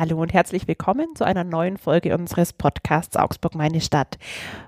Hallo 0.00 0.22
und 0.22 0.32
herzlich 0.32 0.66
willkommen 0.66 1.14
zu 1.14 1.26
einer 1.26 1.44
neuen 1.44 1.76
Folge 1.76 2.16
unseres 2.16 2.54
Podcasts 2.54 3.18
Augsburg 3.18 3.54
meine 3.54 3.82
Stadt. 3.82 4.16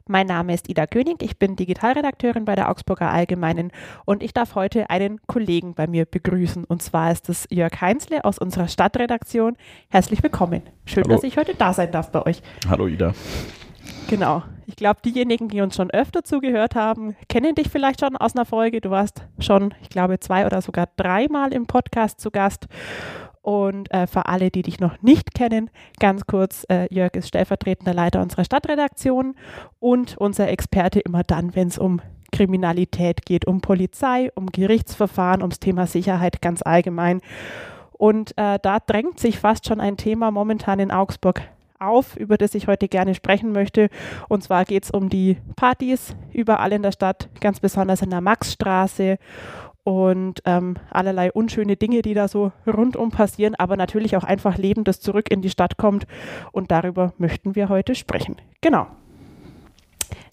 Mein 0.06 0.26
Name 0.26 0.52
ist 0.52 0.68
Ida 0.68 0.86
König, 0.86 1.22
ich 1.22 1.38
bin 1.38 1.56
Digitalredakteurin 1.56 2.44
bei 2.44 2.54
der 2.54 2.68
Augsburger 2.68 3.10
Allgemeinen 3.10 3.72
und 4.04 4.22
ich 4.22 4.34
darf 4.34 4.54
heute 4.56 4.90
einen 4.90 5.22
Kollegen 5.26 5.72
bei 5.72 5.86
mir 5.86 6.04
begrüßen 6.04 6.64
und 6.64 6.82
zwar 6.82 7.12
ist 7.12 7.30
es 7.30 7.48
Jörg 7.48 7.80
Heinzle 7.80 8.26
aus 8.26 8.36
unserer 8.36 8.68
Stadtredaktion. 8.68 9.56
Herzlich 9.88 10.22
willkommen. 10.22 10.64
Schön, 10.84 11.04
Hallo. 11.04 11.14
dass 11.14 11.24
ich 11.24 11.38
heute 11.38 11.54
da 11.54 11.72
sein 11.72 11.90
darf 11.92 12.12
bei 12.12 12.26
euch. 12.26 12.42
Hallo 12.68 12.86
Ida. 12.86 13.14
Genau. 14.08 14.42
Ich 14.66 14.76
glaube, 14.76 15.00
diejenigen, 15.02 15.48
die 15.48 15.62
uns 15.62 15.76
schon 15.76 15.90
öfter 15.90 16.24
zugehört 16.24 16.74
haben, 16.74 17.16
kennen 17.30 17.54
dich 17.54 17.70
vielleicht 17.70 18.00
schon 18.00 18.16
aus 18.18 18.36
einer 18.36 18.44
Folge. 18.44 18.82
Du 18.82 18.90
warst 18.90 19.26
schon, 19.38 19.72
ich 19.80 19.88
glaube, 19.88 20.20
zwei 20.20 20.44
oder 20.44 20.60
sogar 20.60 20.88
dreimal 20.96 21.54
im 21.54 21.66
Podcast 21.66 22.20
zu 22.20 22.30
Gast. 22.30 22.68
Und 23.42 23.92
äh, 23.92 24.06
für 24.06 24.26
alle, 24.26 24.50
die 24.50 24.62
dich 24.62 24.78
noch 24.78 25.02
nicht 25.02 25.34
kennen, 25.34 25.68
ganz 25.98 26.26
kurz, 26.26 26.64
äh, 26.70 26.86
Jörg 26.94 27.14
ist 27.14 27.28
stellvertretender 27.28 27.92
Leiter 27.92 28.22
unserer 28.22 28.44
Stadtredaktion 28.44 29.34
und 29.80 30.16
unser 30.16 30.48
Experte 30.48 31.00
immer 31.00 31.24
dann, 31.24 31.56
wenn 31.56 31.66
es 31.66 31.76
um 31.76 32.00
Kriminalität 32.30 33.26
geht, 33.26 33.46
um 33.46 33.60
Polizei, 33.60 34.30
um 34.36 34.46
Gerichtsverfahren, 34.46 35.42
ums 35.42 35.58
Thema 35.58 35.86
Sicherheit 35.86 36.40
ganz 36.40 36.62
allgemein. 36.62 37.20
Und 37.92 38.36
äh, 38.38 38.58
da 38.62 38.78
drängt 38.78 39.18
sich 39.18 39.38
fast 39.38 39.66
schon 39.66 39.80
ein 39.80 39.96
Thema 39.96 40.30
momentan 40.30 40.78
in 40.78 40.90
Augsburg 40.90 41.42
auf, 41.78 42.16
über 42.16 42.38
das 42.38 42.54
ich 42.54 42.68
heute 42.68 42.88
gerne 42.88 43.14
sprechen 43.14 43.52
möchte. 43.52 43.88
Und 44.28 44.42
zwar 44.44 44.64
geht 44.64 44.84
es 44.84 44.90
um 44.90 45.08
die 45.08 45.36
Partys 45.56 46.14
überall 46.32 46.72
in 46.72 46.82
der 46.82 46.92
Stadt, 46.92 47.28
ganz 47.40 47.60
besonders 47.60 48.02
in 48.02 48.10
der 48.10 48.20
Maxstraße 48.20 49.18
und 49.84 50.40
ähm, 50.44 50.76
allerlei 50.90 51.32
unschöne 51.32 51.76
Dinge, 51.76 52.02
die 52.02 52.14
da 52.14 52.28
so 52.28 52.52
rundum 52.66 53.10
passieren, 53.10 53.54
aber 53.56 53.76
natürlich 53.76 54.16
auch 54.16 54.24
einfach 54.24 54.56
Leben, 54.56 54.84
das 54.84 55.00
zurück 55.00 55.30
in 55.30 55.42
die 55.42 55.50
Stadt 55.50 55.76
kommt. 55.76 56.06
Und 56.52 56.70
darüber 56.70 57.12
möchten 57.18 57.54
wir 57.54 57.68
heute 57.68 57.94
sprechen. 57.94 58.36
Genau. 58.60 58.86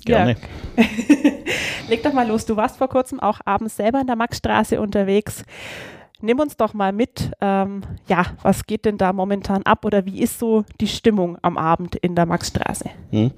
Gerne. 0.05 0.35
Ja. 0.77 0.83
Leg 1.89 2.03
doch 2.03 2.13
mal 2.13 2.27
los. 2.27 2.45
Du 2.45 2.55
warst 2.55 2.77
vor 2.77 2.89
kurzem 2.89 3.19
auch 3.19 3.39
abends 3.45 3.75
selber 3.75 3.99
in 3.99 4.07
der 4.07 4.15
Maxstraße 4.15 4.79
unterwegs. 4.79 5.43
Nimm 6.21 6.39
uns 6.39 6.57
doch 6.57 6.73
mal 6.73 6.91
mit. 6.91 7.31
Ähm, 7.39 7.81
ja, 8.07 8.25
was 8.41 8.65
geht 8.65 8.85
denn 8.85 8.97
da 8.97 9.13
momentan 9.13 9.63
ab 9.63 9.85
oder 9.85 10.05
wie 10.05 10.21
ist 10.21 10.37
so 10.37 10.65
die 10.81 10.87
Stimmung 10.87 11.37
am 11.41 11.57
Abend 11.57 11.95
in 11.95 12.13
der 12.13 12.25
Maxstraße? 12.25 12.89
Hm. 13.11 13.31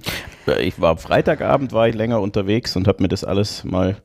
Ich 0.60 0.80
war 0.80 0.96
Freitagabend, 0.96 1.72
war 1.72 1.88
ich 1.88 1.94
länger 1.94 2.20
unterwegs 2.20 2.74
und 2.74 2.88
habe 2.88 3.02
mir 3.02 3.08
das 3.08 3.22
alles 3.22 3.62
mal 3.62 3.98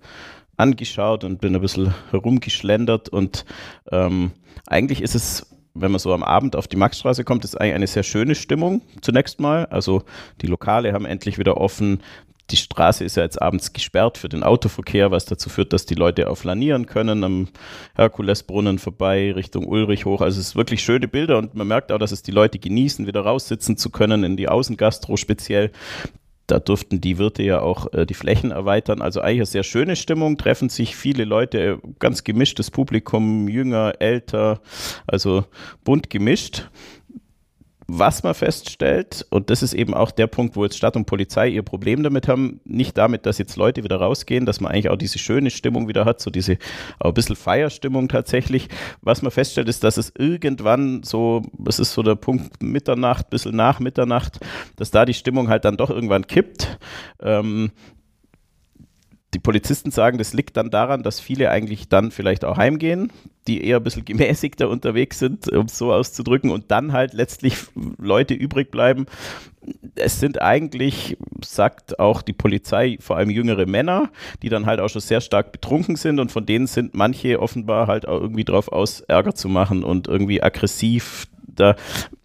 angeschaut 0.57 1.23
und 1.23 1.39
bin 1.39 1.55
ein 1.55 1.61
bisschen 1.61 1.93
herumgeschlendert 2.11 3.09
und 3.09 3.45
ähm, 3.91 4.31
eigentlich 4.67 5.01
ist 5.01 5.15
es 5.15 5.47
wenn 5.81 5.91
man 5.91 5.99
so 5.99 6.13
am 6.13 6.23
Abend 6.23 6.55
auf 6.55 6.67
die 6.67 6.75
Maxstraße 6.75 7.23
kommt, 7.23 7.43
ist 7.43 7.55
eigentlich 7.55 7.75
eine 7.75 7.87
sehr 7.87 8.03
schöne 8.03 8.35
Stimmung 8.35 8.81
zunächst 9.01 9.39
mal. 9.39 9.65
Also 9.67 10.03
die 10.41 10.47
Lokale 10.47 10.93
haben 10.93 11.05
endlich 11.05 11.37
wieder 11.37 11.57
offen. 11.57 12.01
Die 12.49 12.57
Straße 12.57 13.03
ist 13.03 13.17
ja 13.17 13.23
jetzt 13.23 13.41
abends 13.41 13.73
gesperrt 13.73 14.17
für 14.17 14.29
den 14.29 14.41
Autoverkehr, 14.41 15.11
was 15.11 15.25
dazu 15.25 15.49
führt, 15.49 15.73
dass 15.73 15.85
die 15.85 15.95
Leute 15.95 16.29
auf 16.29 16.45
Lanieren 16.45 16.85
können, 16.85 17.23
am 17.25 17.49
Herkulesbrunnen 17.95 18.79
vorbei, 18.79 19.33
Richtung 19.33 19.67
Ulrich 19.67 20.05
hoch. 20.05 20.21
Also 20.21 20.39
es 20.39 20.47
ist 20.47 20.55
wirklich 20.55 20.81
schöne 20.81 21.09
Bilder 21.09 21.37
und 21.39 21.55
man 21.55 21.67
merkt 21.67 21.91
auch, 21.91 21.97
dass 21.97 22.13
es 22.13 22.23
die 22.23 22.31
Leute 22.31 22.57
genießen, 22.57 23.05
wieder 23.05 23.21
raussitzen 23.21 23.75
zu 23.75 23.89
können, 23.89 24.23
in 24.23 24.37
die 24.37 24.47
Außengastro 24.47 25.17
speziell 25.17 25.71
da 26.47 26.59
durften 26.59 27.01
die 27.01 27.17
Wirte 27.17 27.43
ja 27.43 27.59
auch 27.59 27.93
äh, 27.93 28.05
die 28.05 28.13
Flächen 28.13 28.51
erweitern. 28.51 29.01
Also 29.01 29.19
eigentlich 29.21 29.39
eine 29.39 29.45
sehr 29.45 29.63
schöne 29.63 29.95
Stimmung, 29.95 30.37
treffen 30.37 30.69
sich 30.69 30.95
viele 30.95 31.25
Leute, 31.25 31.59
äh, 31.59 31.77
ganz 31.99 32.23
gemischtes 32.23 32.71
Publikum, 32.71 33.47
jünger, 33.47 33.95
älter, 33.99 34.61
also 35.05 35.43
bunt 35.83 36.09
gemischt. 36.09 36.69
Was 37.89 38.21
man 38.21 38.33
feststellt, 38.33 39.25
und 39.29 39.49
das 39.49 39.63
ist 39.63 39.73
eben 39.73 39.93
auch 39.93 40.11
der 40.11 40.27
Punkt, 40.27 40.57
wo 40.57 40.65
jetzt 40.65 40.75
Stadt 40.75 40.97
und 40.97 41.05
Polizei 41.05 41.47
ihr 41.47 41.63
Problem 41.63 42.03
damit 42.03 42.27
haben, 42.27 42.59
nicht 42.65 42.97
damit, 42.97 43.25
dass 43.25 43.37
jetzt 43.37 43.55
Leute 43.55 43.85
wieder 43.85 43.95
rausgehen, 43.95 44.45
dass 44.45 44.59
man 44.59 44.73
eigentlich 44.73 44.89
auch 44.89 44.97
diese 44.97 45.19
schöne 45.19 45.49
Stimmung 45.51 45.87
wieder 45.87 46.03
hat, 46.03 46.19
so 46.19 46.29
diese 46.29 46.57
auch 46.99 47.09
ein 47.09 47.13
bisschen 47.13 47.37
Feierstimmung 47.37 48.09
tatsächlich. 48.09 48.67
Was 49.01 49.21
man 49.21 49.31
feststellt, 49.31 49.69
ist, 49.69 49.85
dass 49.85 49.95
es 49.95 50.11
irgendwann 50.17 51.03
so, 51.03 51.43
es 51.65 51.79
ist 51.79 51.93
so 51.93 52.03
der 52.03 52.15
Punkt 52.15 52.61
Mitternacht, 52.61 53.29
bisschen 53.29 53.55
nach 53.55 53.79
Mitternacht, 53.79 54.39
dass 54.75 54.91
da 54.91 55.05
die 55.05 55.13
Stimmung 55.13 55.47
halt 55.47 55.63
dann 55.63 55.77
doch 55.77 55.89
irgendwann 55.89 56.27
kippt. 56.27 56.77
Ähm, 57.21 57.71
die 59.33 59.39
Polizisten 59.39 59.91
sagen, 59.91 60.17
das 60.17 60.33
liegt 60.33 60.55
dann 60.55 60.69
daran, 60.69 61.03
dass 61.03 61.19
viele 61.19 61.49
eigentlich 61.49 61.89
dann 61.89 62.11
vielleicht 62.11 62.45
auch 62.45 62.57
heimgehen, 62.57 63.11
die 63.45 63.63
eher 63.63 63.77
ein 63.77 63.83
bisschen 63.83 64.05
gemäßigter 64.05 64.69
unterwegs 64.69 65.19
sind, 65.19 65.51
um 65.51 65.65
es 65.65 65.77
so 65.77 65.91
auszudrücken, 65.91 66.49
und 66.49 66.71
dann 66.71 66.93
halt 66.93 67.13
letztlich 67.13 67.57
Leute 67.97 68.33
übrig 68.33 68.71
bleiben. 68.71 69.05
Es 69.95 70.21
sind 70.21 70.41
eigentlich, 70.41 71.17
sagt 71.43 71.99
auch 71.99 72.21
die 72.21 72.33
Polizei, 72.33 72.97
vor 73.01 73.17
allem 73.17 73.29
jüngere 73.29 73.65
Männer, 73.65 74.09
die 74.41 74.49
dann 74.49 74.65
halt 74.65 74.79
auch 74.79 74.89
schon 74.89 75.01
sehr 75.01 75.19
stark 75.19 75.51
betrunken 75.51 75.97
sind 75.97 76.19
und 76.19 76.31
von 76.31 76.45
denen 76.45 76.67
sind 76.67 76.95
manche 76.95 77.41
offenbar 77.41 77.87
halt 77.87 78.07
auch 78.07 78.21
irgendwie 78.21 78.45
drauf 78.45 78.71
aus, 78.71 79.01
Ärger 79.01 79.35
zu 79.35 79.49
machen 79.49 79.83
und 79.83 80.07
irgendwie 80.07 80.41
aggressiv 80.41 81.27
da 81.59 81.75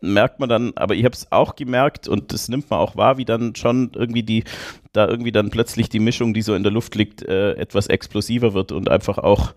merkt 0.00 0.40
man 0.40 0.48
dann, 0.48 0.72
aber 0.76 0.94
ich 0.94 1.04
habe 1.04 1.14
es 1.14 1.30
auch 1.30 1.54
gemerkt 1.56 2.08
und 2.08 2.32
das 2.32 2.48
nimmt 2.48 2.70
man 2.70 2.80
auch 2.80 2.96
wahr, 2.96 3.18
wie 3.18 3.24
dann 3.24 3.54
schon 3.54 3.92
irgendwie 3.94 4.22
die, 4.22 4.44
da 4.92 5.08
irgendwie 5.08 5.32
dann 5.32 5.50
plötzlich 5.50 5.88
die 5.88 6.00
Mischung, 6.00 6.34
die 6.34 6.42
so 6.42 6.54
in 6.54 6.62
der 6.62 6.72
Luft 6.72 6.94
liegt, 6.94 7.22
äh, 7.22 7.52
etwas 7.54 7.86
explosiver 7.86 8.52
wird 8.52 8.72
und 8.72 8.90
einfach 8.90 9.18
auch, 9.18 9.54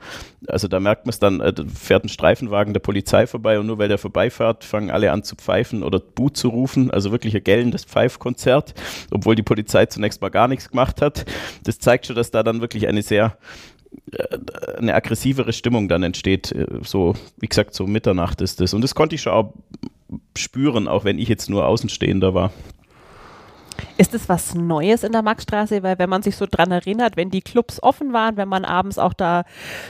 also 0.48 0.68
da 0.68 0.80
merkt 0.80 1.06
man 1.06 1.12
es 1.12 1.20
dann, 1.20 1.42
äh, 1.42 1.54
fährt 1.74 2.06
ein 2.06 2.10
Streifenwagen 2.10 2.74
der 2.74 2.80
Polizei 2.80 3.28
vorbei 3.28 3.60
und 3.60 3.68
nur 3.68 3.78
weil 3.80 3.90
der 3.90 3.98
vorbeifährt, 3.98 4.64
fangen 4.64 4.92
alle 4.92 5.12
an 5.12 5.24
zu 5.24 5.36
pfeifen 5.36 5.84
oder 5.84 6.00
Boot 6.00 6.38
zu 6.38 6.50
rufen, 6.50 6.92
also 6.92 7.12
wirklich 7.12 7.36
ein 7.36 7.44
gellendes 7.44 7.84
Pfeifkonzert, 7.86 8.74
obwohl 9.12 9.36
die 9.36 9.44
Polizei 9.44 9.88
zunächst 9.88 10.22
mal 10.22 10.30
gar 10.30 10.48
nichts 10.48 10.70
gemacht 10.70 11.02
hat. 11.02 11.26
Das 11.64 11.80
zeigt 11.80 12.06
schon, 12.06 12.16
dass 12.16 12.32
da 12.32 12.44
dann 12.44 12.62
wirklich 12.62 12.88
eine 12.88 13.02
sehr 13.02 13.38
eine 14.78 14.94
aggressivere 14.94 15.54
Stimmung 15.54 15.88
dann 15.88 16.04
entsteht. 16.04 16.52
Äh, 16.52 16.66
so, 16.84 17.14
wie 17.38 17.48
gesagt, 17.48 17.74
so 17.74 17.88
Mitternacht 17.88 18.42
ist 18.42 18.60
das. 18.62 18.74
Und 18.74 18.82
das 18.82 18.96
konnte 18.96 19.16
ich 19.16 19.22
schon 19.22 19.34
auch 19.34 19.54
spüren, 20.38 20.88
auch 20.88 21.04
wenn 21.04 21.20
ich 21.20 21.28
jetzt 21.28 21.50
nur 21.50 21.66
Außenstehender 21.66 22.34
war. 22.34 22.52
Ist 23.98 24.14
es 24.14 24.30
was 24.30 24.56
Neues 24.56 25.04
in 25.04 25.12
der 25.12 25.22
Maxstraße? 25.22 25.84
Weil 25.84 26.00
wenn 26.00 26.10
man 26.10 26.22
sich 26.22 26.36
so 26.36 26.46
dran 26.46 26.72
erinnert, 26.72 27.18
wenn 27.18 27.30
die 27.30 27.42
Clubs 27.42 27.82
offen 27.82 28.14
waren, 28.14 28.38
wenn 28.38 28.48
man 28.48 28.66
abends 28.66 28.98
auch 28.98 29.14
da 29.14 29.44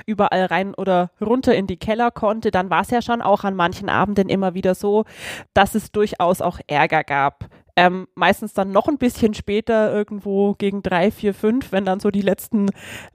überall 0.06 0.46
rein 0.46 0.74
oder 0.74 1.12
runter 1.22 1.56
in 1.56 1.68
die 1.68 1.78
Keller 1.78 2.12
konnte, 2.12 2.52
dann 2.52 2.70
war 2.70 2.82
es 2.82 2.92
ja 2.92 3.02
schon 3.02 3.22
auch 3.22 3.44
an 3.44 3.56
manchen 3.56 3.90
Abenden 3.90 4.30
immer 4.30 4.54
wieder 4.54 4.76
so, 4.76 5.06
dass 5.54 5.76
es 5.76 5.92
durchaus 5.92 6.42
auch 6.42 6.60
Ärger 6.68 7.04
gab. 7.04 7.50
Ähm, 7.78 8.08
meistens 8.16 8.54
dann 8.54 8.72
noch 8.72 8.88
ein 8.88 8.98
bisschen 8.98 9.34
später, 9.34 9.94
irgendwo 9.94 10.54
gegen 10.54 10.82
drei, 10.82 11.12
vier, 11.12 11.34
fünf, 11.34 11.72
wenn 11.72 11.84
dann 11.84 12.00
so 12.00 12.10
die 12.10 12.22
letzten 12.22 12.70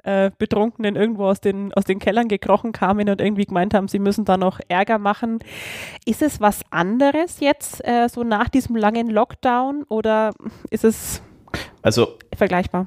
äh, 0.05 0.31
Betrunkenen 0.37 0.97
irgendwo 0.97 1.25
aus 1.27 1.41
den, 1.41 1.73
aus 1.73 1.85
den 1.85 1.99
Kellern 1.99 2.29
gekrochen 2.29 2.73
kamen 2.73 3.09
und 3.09 3.21
irgendwie 3.21 3.47
gemeint 3.47 3.73
haben, 3.73 3.89
sie 3.89 3.99
müssen 3.99 4.25
da 4.27 4.37
noch 4.37 4.61
Ärger 4.69 4.99
machen. 4.99 5.39
Ist 6.05 6.21
es 6.21 6.41
was 6.41 6.61
anderes 6.71 7.41
jetzt, 7.41 7.83
äh, 7.87 8.09
so 8.09 8.23
nach 8.23 8.49
diesem 8.51 8.77
langen 8.77 9.09
Lockdown 9.09 9.85
oder 9.89 10.33
ist 10.71 10.85
es 10.85 11.23
also, 11.83 12.19
vergleichbar? 12.37 12.87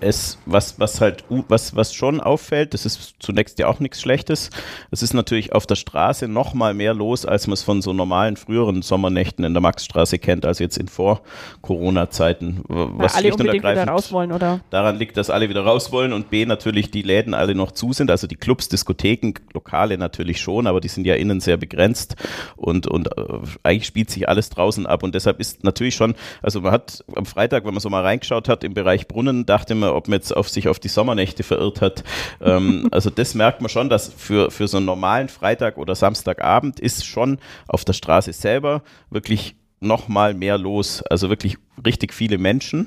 Es, 0.00 0.38
was, 0.46 0.78
was 0.78 1.00
halt, 1.00 1.24
was, 1.28 1.76
was 1.76 1.94
schon 1.94 2.20
auffällt, 2.20 2.74
das 2.74 2.86
ist 2.86 3.16
zunächst 3.18 3.58
ja 3.58 3.68
auch 3.68 3.80
nichts 3.80 4.00
Schlechtes. 4.00 4.50
Es 4.90 5.02
ist 5.02 5.14
natürlich 5.14 5.52
auf 5.52 5.66
der 5.66 5.74
Straße 5.74 6.28
noch 6.28 6.54
mal 6.54 6.74
mehr 6.74 6.94
los, 6.94 7.26
als 7.26 7.46
man 7.46 7.54
es 7.54 7.62
von 7.62 7.82
so 7.82 7.92
normalen 7.92 8.36
früheren 8.36 8.82
Sommernächten 8.82 9.44
in 9.44 9.54
der 9.54 9.60
Maxstraße 9.60 10.18
kennt, 10.18 10.46
also 10.46 10.64
jetzt 10.64 10.78
in 10.78 10.88
Vor-Corona-Zeiten. 10.88 12.62
Was 12.68 13.14
alle 13.14 13.32
unbedingt 13.32 13.64
wieder 13.64 13.86
raus 13.86 14.12
wollen, 14.12 14.32
oder? 14.32 14.60
Daran 14.70 14.96
liegt, 14.96 15.16
dass 15.16 15.30
alle 15.30 15.48
wieder 15.48 15.64
raus 15.64 15.92
wollen 15.92 16.12
und 16.12 16.30
B, 16.30 16.46
natürlich 16.46 16.90
die 16.90 17.02
Läden 17.02 17.34
alle 17.34 17.54
noch 17.54 17.72
zu 17.72 17.92
sind, 17.92 18.10
also 18.10 18.26
die 18.26 18.36
Clubs, 18.36 18.68
Diskotheken, 18.68 19.34
Lokale 19.52 19.98
natürlich 19.98 20.40
schon, 20.40 20.66
aber 20.66 20.80
die 20.80 20.88
sind 20.88 21.06
ja 21.06 21.14
innen 21.14 21.40
sehr 21.40 21.56
begrenzt 21.56 22.16
und, 22.56 22.86
und 22.86 23.08
äh, 23.18 23.24
eigentlich 23.62 23.86
spielt 23.86 24.10
sich 24.10 24.28
alles 24.28 24.50
draußen 24.50 24.86
ab 24.86 25.02
und 25.02 25.14
deshalb 25.14 25.40
ist 25.40 25.64
natürlich 25.64 25.94
schon, 25.94 26.14
also 26.42 26.60
man 26.60 26.72
hat 26.72 27.04
am 27.14 27.26
Freitag, 27.26 27.64
wenn 27.64 27.74
man 27.74 27.80
so 27.80 27.90
mal 27.90 28.02
reingeschaut 28.02 28.48
hat, 28.48 28.64
im 28.64 28.74
Bereich 28.74 29.08
Brunnen, 29.08 29.46
dachte 29.46 29.74
man, 29.74 29.89
ob 29.94 30.08
man 30.08 30.18
jetzt 30.18 30.34
auf 30.36 30.48
sich 30.48 30.68
auf 30.68 30.78
die 30.78 30.88
Sommernächte 30.88 31.42
verirrt 31.42 31.80
hat. 31.80 32.04
ähm, 32.40 32.88
also 32.92 33.10
das 33.10 33.34
merkt 33.34 33.60
man 33.60 33.68
schon, 33.68 33.88
dass 33.88 34.12
für, 34.12 34.50
für 34.50 34.68
so 34.68 34.78
einen 34.78 34.86
normalen 34.86 35.28
Freitag 35.28 35.78
oder 35.78 35.94
Samstagabend 35.94 36.80
ist 36.80 37.06
schon 37.06 37.38
auf 37.68 37.84
der 37.84 37.92
Straße 37.92 38.32
selber 38.32 38.82
wirklich 39.10 39.56
noch 39.80 40.08
mal 40.08 40.34
mehr 40.34 40.58
los. 40.58 41.02
Also 41.02 41.30
wirklich 41.30 41.56
richtig 41.84 42.12
viele 42.12 42.38
Menschen. 42.38 42.86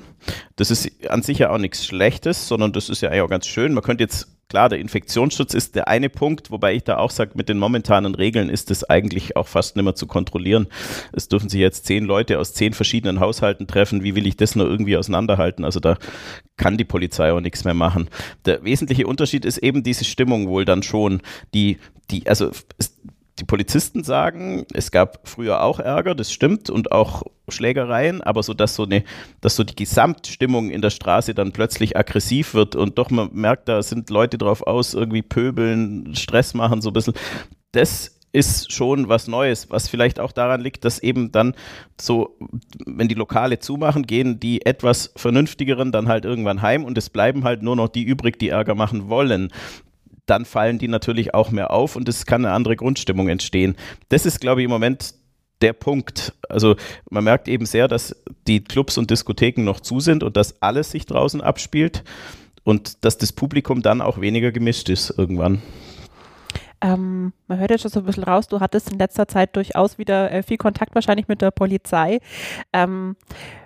Das 0.56 0.70
ist 0.70 0.90
an 1.08 1.22
sich 1.22 1.38
ja 1.38 1.50
auch 1.50 1.58
nichts 1.58 1.84
Schlechtes, 1.84 2.48
sondern 2.48 2.72
das 2.72 2.88
ist 2.88 3.00
ja 3.00 3.10
eigentlich 3.10 3.22
auch 3.22 3.28
ganz 3.28 3.46
schön. 3.46 3.74
Man 3.74 3.82
könnte 3.82 4.04
jetzt 4.04 4.33
Klar, 4.54 4.68
der 4.68 4.78
Infektionsschutz 4.78 5.52
ist 5.52 5.74
der 5.74 5.88
eine 5.88 6.08
Punkt, 6.08 6.52
wobei 6.52 6.74
ich 6.74 6.84
da 6.84 6.98
auch 6.98 7.10
sage, 7.10 7.32
mit 7.34 7.48
den 7.48 7.58
momentanen 7.58 8.14
Regeln 8.14 8.48
ist 8.48 8.70
das 8.70 8.88
eigentlich 8.88 9.34
auch 9.34 9.48
fast 9.48 9.74
nicht 9.74 9.82
mehr 9.82 9.96
zu 9.96 10.06
kontrollieren. 10.06 10.68
Es 11.12 11.26
dürfen 11.26 11.48
sich 11.48 11.58
jetzt 11.58 11.86
zehn 11.86 12.04
Leute 12.04 12.38
aus 12.38 12.54
zehn 12.54 12.72
verschiedenen 12.72 13.18
Haushalten 13.18 13.66
treffen. 13.66 14.04
Wie 14.04 14.14
will 14.14 14.28
ich 14.28 14.36
das 14.36 14.54
nur 14.54 14.70
irgendwie 14.70 14.96
auseinanderhalten? 14.96 15.64
Also 15.64 15.80
da 15.80 15.96
kann 16.56 16.76
die 16.76 16.84
Polizei 16.84 17.32
auch 17.32 17.40
nichts 17.40 17.64
mehr 17.64 17.74
machen. 17.74 18.08
Der 18.44 18.62
wesentliche 18.62 19.08
Unterschied 19.08 19.44
ist 19.44 19.58
eben 19.58 19.82
diese 19.82 20.04
Stimmung 20.04 20.46
wohl 20.46 20.64
dann 20.64 20.84
schon, 20.84 21.20
die, 21.52 21.78
die, 22.12 22.28
also 22.28 22.52
es, 22.78 22.96
die 23.38 23.44
Polizisten 23.44 24.04
sagen, 24.04 24.64
es 24.72 24.90
gab 24.90 25.28
früher 25.28 25.62
auch 25.62 25.80
Ärger, 25.80 26.14
das 26.14 26.32
stimmt, 26.32 26.70
und 26.70 26.92
auch 26.92 27.24
Schlägereien, 27.48 28.22
aber 28.22 28.42
so, 28.42 28.54
dass 28.54 28.76
so 28.76 28.84
eine, 28.84 29.02
dass 29.40 29.56
so 29.56 29.64
die 29.64 29.74
Gesamtstimmung 29.74 30.70
in 30.70 30.82
der 30.82 30.90
Straße 30.90 31.34
dann 31.34 31.52
plötzlich 31.52 31.96
aggressiv 31.96 32.54
wird 32.54 32.76
und 32.76 32.96
doch 32.98 33.10
man 33.10 33.30
merkt, 33.32 33.68
da 33.68 33.82
sind 33.82 34.08
Leute 34.10 34.38
drauf 34.38 34.62
aus, 34.62 34.94
irgendwie 34.94 35.22
pöbeln, 35.22 36.14
Stress 36.14 36.54
machen, 36.54 36.80
so 36.80 36.90
ein 36.90 36.92
bisschen. 36.92 37.14
Das 37.72 38.14
ist 38.32 38.72
schon 38.72 39.08
was 39.08 39.28
Neues, 39.28 39.70
was 39.70 39.88
vielleicht 39.88 40.18
auch 40.18 40.32
daran 40.32 40.60
liegt, 40.60 40.84
dass 40.84 40.98
eben 40.98 41.30
dann 41.30 41.54
so, 42.00 42.36
wenn 42.84 43.08
die 43.08 43.14
Lokale 43.14 43.60
zumachen, 43.60 44.06
gehen 44.06 44.40
die 44.40 44.66
etwas 44.66 45.12
vernünftigeren 45.16 45.92
dann 45.92 46.08
halt 46.08 46.24
irgendwann 46.24 46.62
heim 46.62 46.84
und 46.84 46.98
es 46.98 47.10
bleiben 47.10 47.44
halt 47.44 47.62
nur 47.62 47.76
noch 47.76 47.88
die 47.88 48.02
übrig, 48.02 48.38
die 48.38 48.48
Ärger 48.48 48.74
machen 48.74 49.08
wollen 49.08 49.50
dann 50.26 50.44
fallen 50.44 50.78
die 50.78 50.88
natürlich 50.88 51.34
auch 51.34 51.50
mehr 51.50 51.70
auf 51.70 51.96
und 51.96 52.08
es 52.08 52.26
kann 52.26 52.44
eine 52.44 52.54
andere 52.54 52.76
Grundstimmung 52.76 53.28
entstehen. 53.28 53.76
Das 54.08 54.26
ist, 54.26 54.40
glaube 54.40 54.60
ich, 54.60 54.64
im 54.64 54.70
Moment 54.70 55.14
der 55.60 55.72
Punkt. 55.72 56.34
Also 56.48 56.76
man 57.10 57.24
merkt 57.24 57.48
eben 57.48 57.66
sehr, 57.66 57.88
dass 57.88 58.16
die 58.46 58.62
Clubs 58.62 58.98
und 58.98 59.10
Diskotheken 59.10 59.62
noch 59.64 59.80
zu 59.80 60.00
sind 60.00 60.22
und 60.22 60.36
dass 60.36 60.60
alles 60.62 60.90
sich 60.90 61.06
draußen 61.06 61.40
abspielt 61.40 62.04
und 62.64 63.04
dass 63.04 63.18
das 63.18 63.32
Publikum 63.32 63.82
dann 63.82 64.00
auch 64.00 64.20
weniger 64.20 64.52
gemischt 64.52 64.88
ist 64.88 65.14
irgendwann. 65.16 65.62
Ähm, 66.84 67.32
man 67.46 67.58
hört 67.58 67.70
jetzt 67.70 67.80
schon 67.80 67.90
so 67.90 68.00
ein 68.00 68.04
bisschen 68.04 68.24
raus, 68.24 68.46
du 68.46 68.60
hattest 68.60 68.92
in 68.92 68.98
letzter 68.98 69.26
Zeit 69.26 69.56
durchaus 69.56 69.96
wieder 69.96 70.30
äh, 70.30 70.42
viel 70.42 70.58
Kontakt 70.58 70.94
wahrscheinlich 70.94 71.28
mit 71.28 71.40
der 71.40 71.50
Polizei. 71.50 72.18
Ähm, 72.74 73.16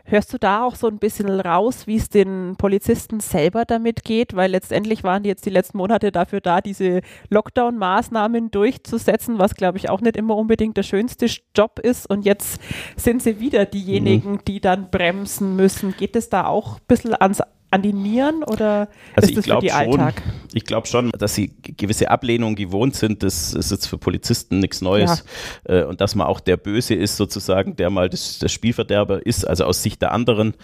hörst 0.05 0.33
du 0.33 0.39
da 0.39 0.63
auch 0.63 0.77
so 0.77 0.87
ein 0.87 0.99
bisschen 0.99 1.29
raus, 1.29 1.89
wie 1.89 1.97
es 1.97 2.11
den 2.11 2.55
Polizisten 2.59 3.19
selber 3.19 3.65
damit 3.65 4.05
geht? 4.05 4.37
Weil 4.37 4.53
letztendlich 4.53 5.03
waren 5.03 5.25
die 5.25 5.31
jetzt 5.31 5.45
die 5.47 5.51
letzten 5.51 5.79
Monate 5.79 6.13
dafür 6.13 6.41
da, 6.41 6.61
diese 6.61 7.01
Lockdown-Maßnahmen 7.29 8.53
durchzusetzen, 8.53 9.41
was 9.41 9.57
glaube 9.57 9.79
ich 9.79 9.91
auch 9.91 10.01
nicht 10.01 10.17
immer 10.17 10.37
unbedingt 10.37 10.77
der 10.77 10.85
schönste 10.85 11.27
Job 11.57 11.81
ist. 11.81 12.09
Und 12.09 12.25
jetzt 12.25 12.61
sind 12.97 13.21
sie 13.21 13.41
wieder 13.41 13.67
diejenigen, 13.67 14.33
mhm. 14.35 14.45
die 14.47 14.61
dann 14.61 14.93
bremsen 14.93 15.57
müssen. 15.57 15.93
Geht 15.97 16.15
es 16.15 16.29
da 16.29 16.47
auch 16.47 16.77
ein 16.77 16.87
bisschen 16.87 17.21
ans 17.21 17.43
an 17.71 17.83
die 17.83 17.93
Nieren 17.93 18.43
oder 18.45 18.89
also 19.15 19.29
ist 19.29 19.37
das 19.37 19.47
für 19.47 19.61
die 19.61 19.69
schon, 19.69 20.01
Alltag? 20.01 20.23
Ich 20.55 20.65
glaube 20.65 20.87
schon, 20.87 21.11
dass 21.11 21.35
sie 21.35 21.53
gewisse 21.63 22.11
Ablehnung 22.11 22.55
gewohnt 22.55 22.97
sind. 22.97 23.23
Das 23.23 23.53
ist 23.53 23.71
jetzt 23.71 23.87
für 23.87 23.99
Polizisten 23.99 24.59
nichts 24.59 24.81
Neues. 24.81 25.25
Ja. 25.69 25.81
Äh, 25.81 25.85
und 25.85 26.01
dass 26.01 26.15
man 26.15 26.27
auch 26.27 26.41
der 26.41 26.57
Böse 26.57 26.95
ist, 26.95 27.17
sozusagen, 27.17 27.77
der 27.77 27.91
mal 27.91 28.09
das, 28.09 28.39
das 28.39 28.53
Spielverderber 28.53 29.25
ist, 29.25 29.47
also 29.47 29.65
aus 29.65 29.83
Sicht 29.83 30.01
der 30.01 30.13
anderen 30.13 30.55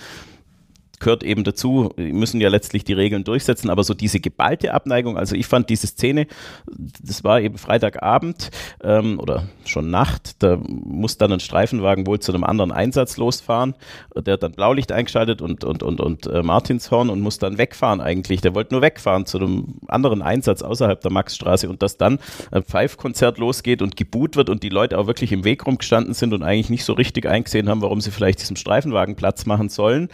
gehört 1.05 1.23
eben 1.23 1.45
dazu, 1.45 1.91
müssen 1.97 2.41
ja 2.41 2.49
letztlich 2.49 2.83
die 2.83 2.95
Regeln 2.95 3.25
durchsetzen, 3.25 3.71
aber 3.71 3.85
so 3.85 3.95
diese 3.95 4.21
geballte 4.21 4.73
Abneigung, 4.73 5.19
also 5.19 5.37
ich 5.37 5.47
fand 5.47 5.69
diese 5.69 5.87
Szene, 5.87 6.27
das 6.67 7.23
war 7.23 7.41
eben 7.41 7.59
Freitagabend 7.59 8.51
ähm, 8.83 9.21
oder 9.21 9.45
schon 9.67 9.91
Nacht, 9.91 10.43
da 10.43 10.59
muss 10.67 11.19
dann 11.19 11.33
ein 11.33 11.41
Streifenwagen 11.41 12.07
wohl 12.07 12.21
zu 12.21 12.33
einem 12.33 12.43
anderen 12.43 12.73
Einsatz 12.73 13.19
losfahren, 13.19 13.75
der 14.17 14.35
hat 14.35 14.43
dann 14.43 14.53
Blaulicht 14.53 14.93
eingeschaltet 14.93 15.43
und, 15.43 15.63
und, 15.63 15.83
und, 15.83 16.01
und 16.01 16.27
äh, 16.27 16.43
Martinshorn 16.43 17.11
und 17.11 17.21
muss 17.21 17.39
dann 17.39 17.59
wegfahren 17.59 18.01
eigentlich, 18.01 18.41
der 18.41 18.55
wollte 18.55 18.73
nur 18.73 18.81
wegfahren 18.83 19.27
zu 19.27 19.39
einem 19.39 19.81
anderen 19.87 20.23
Einsatz 20.23 20.63
außerhalb 20.63 21.01
der 21.03 21.13
Maxstraße 21.13 21.69
und 21.69 21.83
dass 21.83 21.99
dann 21.99 22.19
ein 22.51 22.63
Pfeifkonzert 22.63 23.37
losgeht 23.37 23.83
und 23.83 23.97
geboot 23.97 24.37
wird 24.37 24.49
und 24.49 24.63
die 24.63 24.71
Leute 24.71 24.99
auch 24.99 25.07
wirklich 25.07 25.33
im 25.33 25.45
Weg 25.45 25.67
rumgestanden 25.67 26.15
sind 26.15 26.33
und 26.33 26.43
eigentlich 26.43 26.71
nicht 26.71 26.85
so 26.85 26.95
richtig 26.95 27.27
eingesehen 27.27 27.69
haben, 27.69 27.83
warum 27.83 28.01
sie 28.01 28.11
vielleicht 28.11 28.41
diesem 28.41 28.57
Streifenwagen 28.57 29.17
Platz 29.17 29.45
machen 29.45 29.69
sollen 29.69 30.09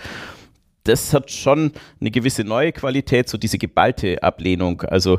das 0.85 1.13
hat 1.13 1.31
schon 1.31 1.73
eine 2.01 2.11
gewisse 2.11 2.45
neue 2.45 2.73
Qualität, 2.73 3.29
so 3.29 3.39
diese 3.39 3.59
geballte 3.59 4.23
Ablehnung. 4.23 4.83
Also 4.83 5.19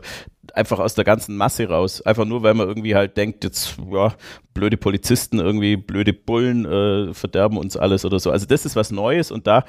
einfach 0.53 0.79
aus 0.79 0.95
der 0.95 1.05
ganzen 1.05 1.37
Masse 1.37 1.67
raus. 1.69 2.01
Einfach 2.01 2.25
nur, 2.25 2.43
weil 2.43 2.53
man 2.53 2.67
irgendwie 2.67 2.95
halt 2.95 3.17
denkt, 3.17 3.43
jetzt, 3.43 3.77
ja, 3.91 4.13
blöde 4.53 4.77
Polizisten, 4.77 5.39
irgendwie 5.39 5.77
blöde 5.77 6.13
Bullen 6.13 6.65
äh, 6.65 7.13
verderben 7.13 7.57
uns 7.57 7.77
alles 7.77 8.05
oder 8.05 8.19
so. 8.19 8.31
Also 8.31 8.45
das 8.45 8.65
ist 8.65 8.75
was 8.75 8.91
Neues 8.91 9.31
und 9.31 9.47
da 9.47 9.65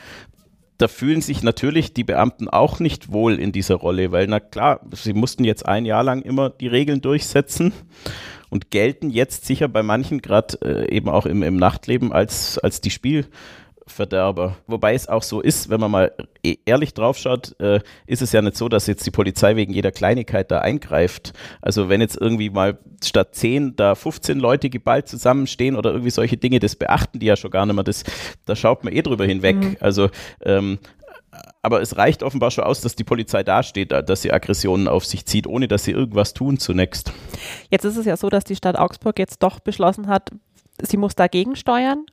da 0.78 0.88
fühlen 0.88 1.20
sich 1.20 1.44
natürlich 1.44 1.94
die 1.94 2.02
Beamten 2.02 2.48
auch 2.48 2.80
nicht 2.80 3.12
wohl 3.12 3.38
in 3.38 3.52
dieser 3.52 3.76
Rolle, 3.76 4.10
weil 4.10 4.26
na 4.26 4.40
klar, 4.40 4.80
sie 4.90 5.12
mussten 5.12 5.44
jetzt 5.44 5.64
ein 5.64 5.84
Jahr 5.84 6.02
lang 6.02 6.22
immer 6.22 6.50
die 6.50 6.66
Regeln 6.66 7.00
durchsetzen 7.00 7.72
und 8.50 8.70
gelten 8.70 9.08
jetzt 9.08 9.46
sicher 9.46 9.68
bei 9.68 9.84
manchen 9.84 10.20
gerade 10.20 10.58
äh, 10.60 10.92
eben 10.92 11.08
auch 11.08 11.24
im, 11.24 11.44
im 11.44 11.56
Nachtleben 11.56 12.12
als, 12.12 12.58
als 12.58 12.80
die 12.80 12.90
Spiel 12.90 13.26
Verderber. 13.86 14.56
Wobei 14.66 14.94
es 14.94 15.08
auch 15.08 15.22
so 15.22 15.40
ist, 15.40 15.68
wenn 15.68 15.80
man 15.80 15.90
mal 15.90 16.12
e-, 16.44 16.56
ehrlich 16.64 16.94
draufschaut, 16.94 17.58
äh, 17.60 17.80
ist 18.06 18.22
es 18.22 18.32
ja 18.32 18.42
nicht 18.42 18.56
so, 18.56 18.68
dass 18.68 18.86
jetzt 18.86 19.04
die 19.06 19.10
Polizei 19.10 19.56
wegen 19.56 19.72
jeder 19.72 19.90
Kleinigkeit 19.90 20.50
da 20.50 20.60
eingreift. 20.60 21.32
Also 21.60 21.88
wenn 21.88 22.00
jetzt 22.00 22.16
irgendwie 22.20 22.50
mal 22.50 22.78
statt 23.02 23.34
10 23.34 23.76
da 23.76 23.94
15 23.94 24.38
Leute 24.38 24.70
geballt 24.70 25.08
zusammenstehen 25.08 25.76
oder 25.76 25.90
irgendwie 25.90 26.10
solche 26.10 26.36
Dinge, 26.36 26.60
das 26.60 26.76
beachten 26.76 27.18
die 27.18 27.26
ja 27.26 27.36
schon 27.36 27.50
gar 27.50 27.66
nicht 27.66 27.74
mehr. 27.74 27.84
Das, 27.84 28.04
da 28.46 28.54
schaut 28.54 28.84
man 28.84 28.92
eh 28.92 29.02
drüber 29.02 29.24
hinweg. 29.24 29.56
Mhm. 29.56 29.76
Also 29.80 30.10
ähm, 30.42 30.78
aber 31.62 31.80
es 31.80 31.96
reicht 31.96 32.22
offenbar 32.22 32.50
schon 32.50 32.64
aus, 32.64 32.80
dass 32.80 32.96
die 32.96 33.04
Polizei 33.04 33.42
dasteht, 33.42 33.92
dass 33.92 34.22
sie 34.22 34.32
Aggressionen 34.32 34.88
auf 34.88 35.06
sich 35.06 35.24
zieht, 35.26 35.46
ohne 35.46 35.68
dass 35.68 35.84
sie 35.84 35.92
irgendwas 35.92 36.34
tun 36.34 36.58
zunächst. 36.58 37.12
Jetzt 37.70 37.84
ist 37.84 37.96
es 37.96 38.04
ja 38.04 38.16
so, 38.16 38.28
dass 38.28 38.44
die 38.44 38.56
Stadt 38.56 38.76
Augsburg 38.76 39.18
jetzt 39.18 39.42
doch 39.42 39.60
beschlossen 39.60 40.08
hat, 40.08 40.30
sie 40.82 40.96
muss 40.96 41.14
dagegen 41.14 41.56
steuern 41.56 42.04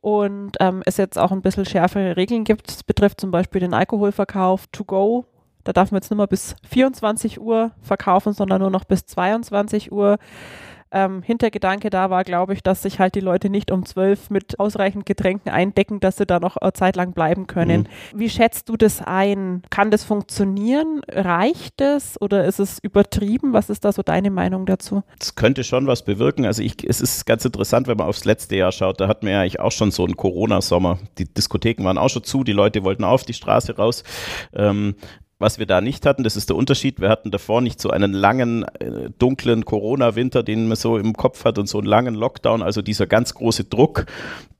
und 0.00 0.52
ähm, 0.60 0.82
es 0.86 0.96
jetzt 0.96 1.18
auch 1.18 1.32
ein 1.32 1.42
bisschen 1.42 1.66
schärfere 1.66 2.16
Regeln 2.16 2.44
gibt. 2.44 2.68
Das 2.68 2.82
betrifft 2.82 3.20
zum 3.20 3.30
Beispiel 3.30 3.60
den 3.60 3.74
Alkoholverkauf 3.74 4.66
to 4.68 4.84
go. 4.84 5.26
Da 5.64 5.72
darf 5.72 5.90
man 5.90 6.00
jetzt 6.00 6.10
nicht 6.10 6.18
mehr 6.18 6.26
bis 6.26 6.56
24 6.68 7.40
Uhr 7.40 7.72
verkaufen, 7.80 8.32
sondern 8.32 8.60
nur 8.60 8.70
noch 8.70 8.84
bis 8.84 9.06
22 9.06 9.92
Uhr 9.92 10.18
ähm, 10.94 11.22
Hintergedanke 11.22 11.90
da 11.90 12.08
war, 12.08 12.24
glaube 12.24 12.54
ich, 12.54 12.62
dass 12.62 12.82
sich 12.82 13.00
halt 13.00 13.14
die 13.16 13.20
Leute 13.20 13.50
nicht 13.50 13.70
um 13.70 13.84
zwölf 13.84 14.30
mit 14.30 14.58
ausreichend 14.60 15.04
Getränken 15.04 15.50
eindecken, 15.50 16.00
dass 16.00 16.16
sie 16.16 16.24
da 16.24 16.40
noch 16.40 16.56
eine 16.56 16.72
Zeit 16.72 16.96
lang 16.96 17.12
bleiben 17.12 17.46
können. 17.46 17.88
Mhm. 18.12 18.18
Wie 18.18 18.30
schätzt 18.30 18.68
du 18.68 18.76
das 18.76 19.02
ein? 19.02 19.62
Kann 19.70 19.90
das 19.90 20.04
funktionieren? 20.04 21.02
Reicht 21.10 21.80
es 21.80 22.20
oder 22.20 22.44
ist 22.44 22.60
es 22.60 22.78
übertrieben? 22.78 23.52
Was 23.52 23.70
ist 23.70 23.84
da 23.84 23.92
so 23.92 24.02
deine 24.02 24.30
Meinung 24.30 24.66
dazu? 24.66 25.02
Es 25.20 25.34
könnte 25.34 25.64
schon 25.64 25.86
was 25.86 26.04
bewirken. 26.04 26.46
Also 26.46 26.62
ich, 26.62 26.88
es 26.88 27.00
ist 27.00 27.26
ganz 27.26 27.44
interessant, 27.44 27.88
wenn 27.88 27.96
man 27.96 28.06
aufs 28.06 28.24
letzte 28.24 28.56
Jahr 28.56 28.72
schaut. 28.72 29.00
Da 29.00 29.08
hatten 29.08 29.26
wir 29.26 29.32
ja 29.32 29.40
eigentlich 29.40 29.60
auch 29.60 29.72
schon 29.72 29.90
so 29.90 30.04
einen 30.04 30.16
Corona-Sommer. 30.16 30.98
Die 31.18 31.24
Diskotheken 31.24 31.84
waren 31.84 31.98
auch 31.98 32.10
schon 32.10 32.22
zu, 32.22 32.44
die 32.44 32.52
Leute 32.52 32.84
wollten 32.84 33.04
auf 33.04 33.24
die 33.24 33.34
Straße 33.34 33.76
raus. 33.76 34.04
Ähm, 34.54 34.94
was 35.38 35.58
wir 35.58 35.66
da 35.66 35.80
nicht 35.80 36.06
hatten, 36.06 36.22
das 36.22 36.36
ist 36.36 36.48
der 36.48 36.56
Unterschied. 36.56 37.00
Wir 37.00 37.08
hatten 37.08 37.30
davor 37.30 37.60
nicht 37.60 37.80
so 37.80 37.90
einen 37.90 38.12
langen, 38.12 38.64
äh, 38.64 39.10
dunklen 39.18 39.64
Corona-Winter, 39.64 40.42
den 40.42 40.68
man 40.68 40.76
so 40.76 40.96
im 40.96 41.14
Kopf 41.14 41.44
hat 41.44 41.58
und 41.58 41.68
so 41.68 41.78
einen 41.78 41.86
langen 41.86 42.14
Lockdown, 42.14 42.62
also 42.62 42.82
dieser 42.82 43.06
ganz 43.06 43.34
große 43.34 43.64
Druck, 43.64 44.06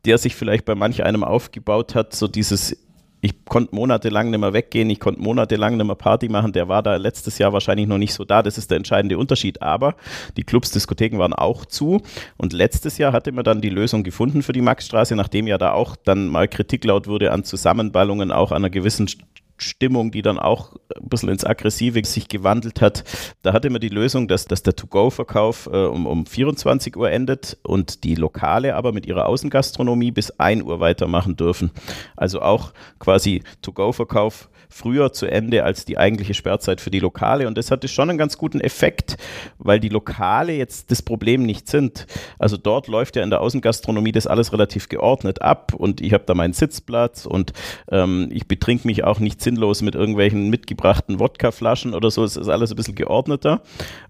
der 0.04 0.18
sich 0.18 0.34
vielleicht 0.34 0.64
bei 0.64 0.74
manch 0.74 1.04
einem 1.04 1.24
aufgebaut 1.24 1.94
hat, 1.94 2.14
so 2.14 2.28
dieses 2.28 2.76
ich 3.24 3.46
konnte 3.46 3.74
monatelang 3.74 4.30
nicht 4.30 4.38
mehr 4.38 4.52
weggehen, 4.52 4.90
ich 4.90 5.00
konnte 5.00 5.22
monatelang 5.22 5.78
nicht 5.78 5.86
mehr 5.86 5.94
Party 5.94 6.28
machen, 6.28 6.52
der 6.52 6.68
war 6.68 6.82
da 6.82 6.96
letztes 6.96 7.38
Jahr 7.38 7.54
wahrscheinlich 7.54 7.86
noch 7.86 7.96
nicht 7.96 8.12
so 8.12 8.24
da, 8.24 8.42
das 8.42 8.58
ist 8.58 8.70
der 8.70 8.76
entscheidende 8.76 9.16
Unterschied, 9.16 9.62
aber 9.62 9.94
die 10.36 10.44
Clubs, 10.44 10.72
Diskotheken 10.72 11.18
waren 11.18 11.32
auch 11.32 11.64
zu. 11.64 12.02
Und 12.36 12.52
letztes 12.52 12.98
Jahr 12.98 13.14
hatte 13.14 13.32
man 13.32 13.44
dann 13.44 13.62
die 13.62 13.70
Lösung 13.70 14.04
gefunden 14.04 14.42
für 14.42 14.52
die 14.52 14.60
Maxstraße, 14.60 15.16
nachdem 15.16 15.46
ja 15.46 15.56
da 15.56 15.72
auch 15.72 15.96
dann 15.96 16.28
mal 16.28 16.48
Kritik 16.48 16.84
laut 16.84 17.06
wurde 17.06 17.32
an 17.32 17.44
Zusammenballungen, 17.44 18.30
auch 18.30 18.50
an 18.50 18.58
einer 18.58 18.70
gewissen 18.70 19.08
Stimmung, 19.56 20.10
die 20.10 20.22
dann 20.22 20.38
auch 20.38 20.72
ein 20.96 21.08
bisschen 21.08 21.28
ins 21.28 21.44
Aggressive 21.44 22.04
sich 22.04 22.28
gewandelt 22.28 22.80
hat. 22.80 23.04
Da 23.42 23.52
hatte 23.52 23.70
man 23.70 23.80
die 23.80 23.88
Lösung, 23.88 24.28
dass, 24.28 24.46
dass 24.46 24.62
der 24.62 24.76
To-Go-Verkauf 24.76 25.68
äh, 25.72 25.84
um, 25.86 26.06
um 26.06 26.26
24 26.26 26.96
Uhr 26.96 27.10
endet 27.10 27.58
und 27.62 28.04
die 28.04 28.14
Lokale 28.14 28.74
aber 28.74 28.92
mit 28.92 29.06
ihrer 29.06 29.26
Außengastronomie 29.26 30.10
bis 30.10 30.30
1 30.32 30.62
Uhr 30.62 30.80
weitermachen 30.80 31.36
dürfen. 31.36 31.70
Also 32.16 32.42
auch 32.42 32.72
quasi 32.98 33.42
To-Go-Verkauf 33.62 34.48
früher 34.68 35.12
zu 35.12 35.26
Ende 35.26 35.64
als 35.64 35.84
die 35.84 35.98
eigentliche 35.98 36.34
Sperrzeit 36.34 36.80
für 36.80 36.90
die 36.90 37.00
Lokale. 37.00 37.46
Und 37.46 37.58
das 37.58 37.70
hatte 37.70 37.88
schon 37.88 38.10
einen 38.10 38.18
ganz 38.18 38.38
guten 38.38 38.60
Effekt, 38.60 39.16
weil 39.58 39.80
die 39.80 39.88
Lokale 39.88 40.52
jetzt 40.52 40.90
das 40.90 41.02
Problem 41.02 41.42
nicht 41.42 41.68
sind. 41.68 42.06
Also 42.38 42.56
dort 42.56 42.88
läuft 42.88 43.16
ja 43.16 43.22
in 43.22 43.30
der 43.30 43.40
Außengastronomie 43.40 44.12
das 44.12 44.26
alles 44.26 44.52
relativ 44.52 44.88
geordnet 44.88 45.42
ab 45.42 45.72
und 45.74 46.00
ich 46.00 46.12
habe 46.12 46.24
da 46.26 46.34
meinen 46.34 46.52
Sitzplatz 46.52 47.26
und 47.26 47.52
ähm, 47.90 48.28
ich 48.30 48.46
betrink 48.48 48.84
mich 48.84 49.04
auch 49.04 49.20
nicht 49.20 49.40
sinnlos 49.40 49.82
mit 49.82 49.94
irgendwelchen 49.94 50.50
mitgebrachten 50.50 51.18
Wodkaflaschen 51.18 51.94
oder 51.94 52.10
so. 52.10 52.24
Es 52.24 52.36
ist 52.36 52.48
alles 52.48 52.70
ein 52.70 52.76
bisschen 52.76 52.94
geordneter. 52.94 53.62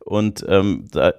Und 0.04 0.44
ähm, 0.49 0.87
da, 0.92 1.14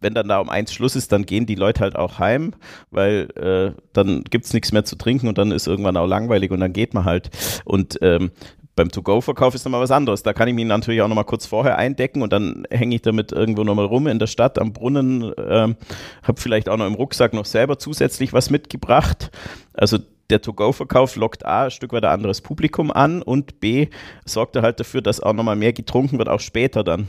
wenn 0.00 0.14
dann 0.14 0.28
da 0.28 0.38
um 0.38 0.48
eins 0.48 0.72
Schluss 0.72 0.96
ist, 0.96 1.12
dann 1.12 1.26
gehen 1.26 1.46
die 1.46 1.54
Leute 1.54 1.80
halt 1.80 1.96
auch 1.96 2.18
heim, 2.18 2.54
weil 2.90 3.28
äh, 3.36 3.80
dann 3.92 4.24
gibt 4.24 4.44
es 4.44 4.52
nichts 4.52 4.72
mehr 4.72 4.84
zu 4.84 4.96
trinken 4.96 5.28
und 5.28 5.38
dann 5.38 5.52
ist 5.52 5.66
irgendwann 5.66 5.96
auch 5.96 6.06
langweilig 6.06 6.50
und 6.50 6.60
dann 6.60 6.72
geht 6.72 6.94
man 6.94 7.04
halt. 7.04 7.30
Und 7.64 7.98
ähm, 8.02 8.30
beim 8.76 8.90
To-Go-Verkauf 8.90 9.54
ist 9.54 9.64
nochmal 9.64 9.80
was 9.80 9.90
anderes. 9.90 10.22
Da 10.22 10.32
kann 10.34 10.46
ich 10.48 10.54
mich 10.54 10.66
natürlich 10.66 11.00
auch 11.02 11.08
nochmal 11.08 11.24
kurz 11.24 11.46
vorher 11.46 11.78
eindecken 11.78 12.22
und 12.22 12.32
dann 12.32 12.64
hänge 12.70 12.94
ich 12.94 13.02
damit 13.02 13.32
irgendwo 13.32 13.64
nochmal 13.64 13.86
rum 13.86 14.06
in 14.06 14.18
der 14.18 14.26
Stadt 14.26 14.58
am 14.58 14.72
Brunnen, 14.72 15.32
ähm, 15.38 15.76
habe 16.22 16.40
vielleicht 16.40 16.68
auch 16.68 16.76
noch 16.76 16.86
im 16.86 16.94
Rucksack 16.94 17.32
noch 17.32 17.46
selber 17.46 17.78
zusätzlich 17.78 18.32
was 18.32 18.50
mitgebracht. 18.50 19.30
Also 19.72 19.98
der 20.28 20.42
To-Go-Verkauf 20.42 21.16
lockt 21.16 21.46
A, 21.46 21.64
ein 21.64 21.70
Stück 21.70 21.92
weit 21.92 22.04
ein 22.04 22.12
anderes 22.12 22.42
Publikum 22.42 22.90
an 22.90 23.22
und 23.22 23.60
B, 23.60 23.88
sorgt 24.26 24.56
er 24.56 24.62
halt 24.62 24.78
dafür, 24.78 25.00
dass 25.00 25.20
auch 25.20 25.32
nochmal 25.32 25.56
mehr 25.56 25.72
getrunken 25.72 26.18
wird, 26.18 26.28
auch 26.28 26.40
später 26.40 26.84
dann. 26.84 27.08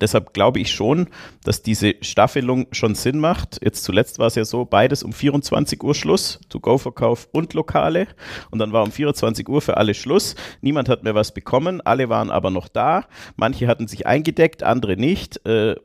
Deshalb 0.00 0.32
glaube 0.32 0.60
ich 0.60 0.70
schon, 0.70 1.08
dass 1.44 1.62
diese 1.62 1.94
Staffelung 2.00 2.66
schon 2.72 2.94
Sinn 2.94 3.18
macht. 3.18 3.58
Jetzt 3.62 3.84
zuletzt 3.84 4.18
war 4.18 4.26
es 4.26 4.34
ja 4.34 4.44
so, 4.44 4.64
beides 4.64 5.02
um 5.02 5.12
24 5.12 5.82
Uhr 5.82 5.94
Schluss, 5.94 6.40
To-Go-Verkauf 6.48 7.28
und 7.32 7.54
Lokale. 7.54 8.06
Und 8.50 8.58
dann 8.58 8.72
war 8.72 8.82
um 8.82 8.92
24 8.92 9.48
Uhr 9.48 9.60
für 9.60 9.76
alle 9.76 9.94
Schluss. 9.94 10.34
Niemand 10.60 10.88
hat 10.88 11.02
mehr 11.04 11.14
was 11.14 11.34
bekommen, 11.34 11.80
alle 11.80 12.08
waren 12.08 12.30
aber 12.30 12.50
noch 12.50 12.68
da. 12.68 13.06
Manche 13.36 13.68
hatten 13.68 13.88
sich 13.88 14.06
eingedeckt, 14.06 14.62
andere 14.62 14.96
nicht. 14.96 15.44
Äh, 15.46 15.76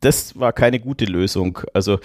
das 0.00 0.38
war 0.38 0.52
keine 0.52 0.80
gute 0.80 1.06
Lösung. 1.06 1.60
Also 1.72 1.98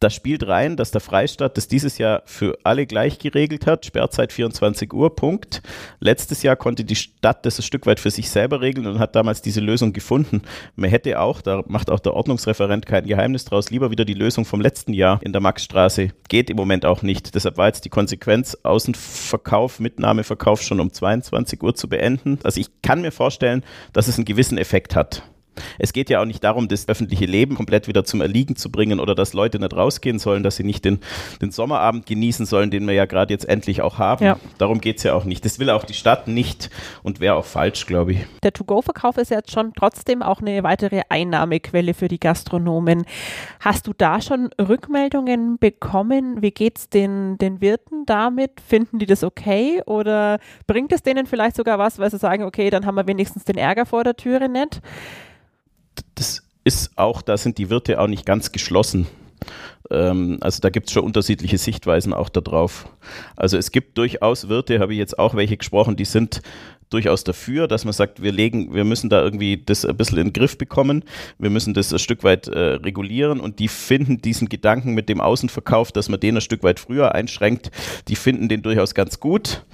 das 0.00 0.14
spielt 0.14 0.46
rein, 0.46 0.76
dass 0.76 0.90
der 0.90 1.00
Freistaat 1.00 1.56
das 1.56 1.68
dieses 1.68 1.98
Jahr 1.98 2.22
für 2.24 2.58
alle 2.62 2.86
gleich 2.86 3.18
geregelt 3.18 3.66
hat. 3.66 3.84
Sperrzeit 3.84 4.32
24 4.32 4.92
Uhr, 4.92 5.14
Punkt. 5.14 5.62
Letztes 6.00 6.42
Jahr 6.42 6.56
konnte 6.56 6.84
die 6.84 6.96
Stadt 6.96 7.44
das 7.44 7.58
ein 7.58 7.62
Stück 7.62 7.86
weit 7.86 7.98
für 7.98 8.10
sich 8.10 8.30
selber 8.30 8.60
regeln 8.60 8.86
und 8.86 8.98
hat 8.98 9.16
damals 9.16 9.42
diese 9.42 9.60
Lösung 9.60 9.92
gefunden. 9.92 10.42
Man 10.76 10.90
hätte 10.90 11.20
auch, 11.20 11.40
da 11.40 11.62
macht 11.66 11.90
auch 11.90 12.00
der 12.00 12.14
Ordnungsreferent 12.14 12.86
kein 12.86 13.06
Geheimnis 13.06 13.44
draus, 13.44 13.70
lieber 13.70 13.90
wieder 13.90 14.04
die 14.04 14.14
Lösung 14.14 14.44
vom 14.44 14.60
letzten 14.60 14.92
Jahr 14.92 15.20
in 15.22 15.32
der 15.32 15.40
Maxstraße. 15.40 16.10
Geht 16.28 16.50
im 16.50 16.56
Moment 16.56 16.84
auch 16.86 17.02
nicht. 17.02 17.34
Deshalb 17.34 17.56
war 17.56 17.66
jetzt 17.66 17.84
die 17.84 17.90
Konsequenz, 17.90 18.56
Außenverkauf, 18.62 19.80
Mitnahmeverkauf 19.80 20.62
schon 20.62 20.80
um 20.80 20.92
22 20.92 21.62
Uhr 21.62 21.74
zu 21.74 21.88
beenden. 21.88 22.38
Also 22.44 22.60
ich 22.60 22.68
kann 22.82 23.00
mir 23.00 23.12
vorstellen, 23.12 23.64
dass 23.92 24.08
es 24.08 24.16
einen 24.16 24.24
gewissen 24.24 24.58
Effekt 24.58 24.94
hat. 24.94 25.22
Es 25.78 25.92
geht 25.92 26.10
ja 26.10 26.20
auch 26.20 26.24
nicht 26.24 26.42
darum, 26.44 26.68
das 26.68 26.88
öffentliche 26.88 27.26
Leben 27.26 27.54
komplett 27.54 27.88
wieder 27.88 28.04
zum 28.04 28.20
Erliegen 28.20 28.56
zu 28.56 28.70
bringen 28.70 29.00
oder 29.00 29.14
dass 29.14 29.32
Leute 29.32 29.58
nicht 29.58 29.74
rausgehen 29.74 30.18
sollen, 30.18 30.42
dass 30.42 30.56
sie 30.56 30.64
nicht 30.64 30.84
den, 30.84 31.00
den 31.40 31.50
Sommerabend 31.50 32.06
genießen 32.06 32.46
sollen, 32.46 32.70
den 32.70 32.86
wir 32.86 32.94
ja 32.94 33.06
gerade 33.06 33.32
jetzt 33.32 33.48
endlich 33.48 33.82
auch 33.82 33.98
haben. 33.98 34.24
Ja. 34.24 34.38
Darum 34.58 34.80
geht 34.80 34.98
es 34.98 35.02
ja 35.02 35.14
auch 35.14 35.24
nicht. 35.24 35.44
Das 35.44 35.58
will 35.58 35.70
auch 35.70 35.84
die 35.84 35.94
Stadt 35.94 36.28
nicht 36.28 36.70
und 37.02 37.20
wäre 37.20 37.34
auch 37.34 37.44
falsch, 37.44 37.86
glaube 37.86 38.12
ich. 38.12 38.18
Der 38.42 38.52
To-Go-Verkauf 38.52 39.16
ist 39.18 39.30
ja 39.30 39.38
jetzt 39.38 39.50
schon 39.50 39.72
trotzdem 39.74 40.22
auch 40.22 40.40
eine 40.40 40.62
weitere 40.62 41.02
Einnahmequelle 41.08 41.94
für 41.94 42.08
die 42.08 42.20
Gastronomen. 42.20 43.04
Hast 43.60 43.86
du 43.86 43.92
da 43.96 44.20
schon 44.20 44.50
Rückmeldungen 44.60 45.58
bekommen? 45.58 46.42
Wie 46.42 46.50
geht 46.50 46.78
es 46.78 46.88
den, 46.88 47.38
den 47.38 47.60
Wirten 47.60 48.06
damit? 48.06 48.60
Finden 48.60 48.98
die 48.98 49.06
das 49.06 49.24
okay 49.24 49.82
oder 49.86 50.38
bringt 50.66 50.92
es 50.92 51.02
denen 51.02 51.26
vielleicht 51.26 51.56
sogar 51.56 51.78
was, 51.78 51.98
weil 51.98 52.10
sie 52.10 52.18
sagen, 52.18 52.44
okay, 52.44 52.70
dann 52.70 52.86
haben 52.86 52.96
wir 52.96 53.06
wenigstens 53.06 53.44
den 53.44 53.56
Ärger 53.56 53.86
vor 53.86 54.04
der 54.04 54.16
Türe 54.16 54.48
nicht? 54.48 54.80
Das 56.18 56.42
ist 56.64 56.90
auch, 56.96 57.22
da 57.22 57.36
sind 57.36 57.58
die 57.58 57.70
Wirte 57.70 58.00
auch 58.00 58.08
nicht 58.08 58.26
ganz 58.26 58.52
geschlossen. 58.52 59.06
Ähm, 59.90 60.38
also 60.40 60.60
da 60.60 60.70
gibt 60.70 60.88
es 60.88 60.92
schon 60.92 61.04
unterschiedliche 61.04 61.58
Sichtweisen 61.58 62.12
auch 62.12 62.28
darauf. 62.28 62.88
Also 63.36 63.56
es 63.56 63.70
gibt 63.70 63.96
durchaus 63.96 64.48
Wirte, 64.48 64.80
habe 64.80 64.92
ich 64.92 64.98
jetzt 64.98 65.18
auch 65.18 65.34
welche 65.34 65.56
gesprochen, 65.56 65.96
die 65.96 66.04
sind 66.04 66.42
durchaus 66.90 67.22
dafür, 67.22 67.68
dass 67.68 67.84
man 67.84 67.92
sagt, 67.92 68.22
wir 68.22 68.32
legen, 68.32 68.74
wir 68.74 68.84
müssen 68.84 69.10
da 69.10 69.22
irgendwie 69.22 69.62
das 69.62 69.84
ein 69.84 69.96
bisschen 69.96 70.18
in 70.18 70.28
den 70.28 70.32
Griff 70.32 70.56
bekommen, 70.56 71.04
wir 71.38 71.50
müssen 71.50 71.74
das 71.74 71.92
ein 71.92 71.98
Stück 71.98 72.24
weit 72.24 72.48
äh, 72.48 72.58
regulieren 72.58 73.40
und 73.40 73.58
die 73.58 73.68
finden 73.68 74.22
diesen 74.22 74.48
Gedanken 74.48 74.94
mit 74.94 75.08
dem 75.08 75.20
Außenverkauf, 75.20 75.92
dass 75.92 76.08
man 76.08 76.18
den 76.20 76.36
ein 76.36 76.40
Stück 76.40 76.62
weit 76.62 76.80
früher 76.80 77.14
einschränkt, 77.14 77.70
die 78.08 78.16
finden 78.16 78.48
den 78.48 78.62
durchaus 78.62 78.94
ganz 78.94 79.20
gut. 79.20 79.64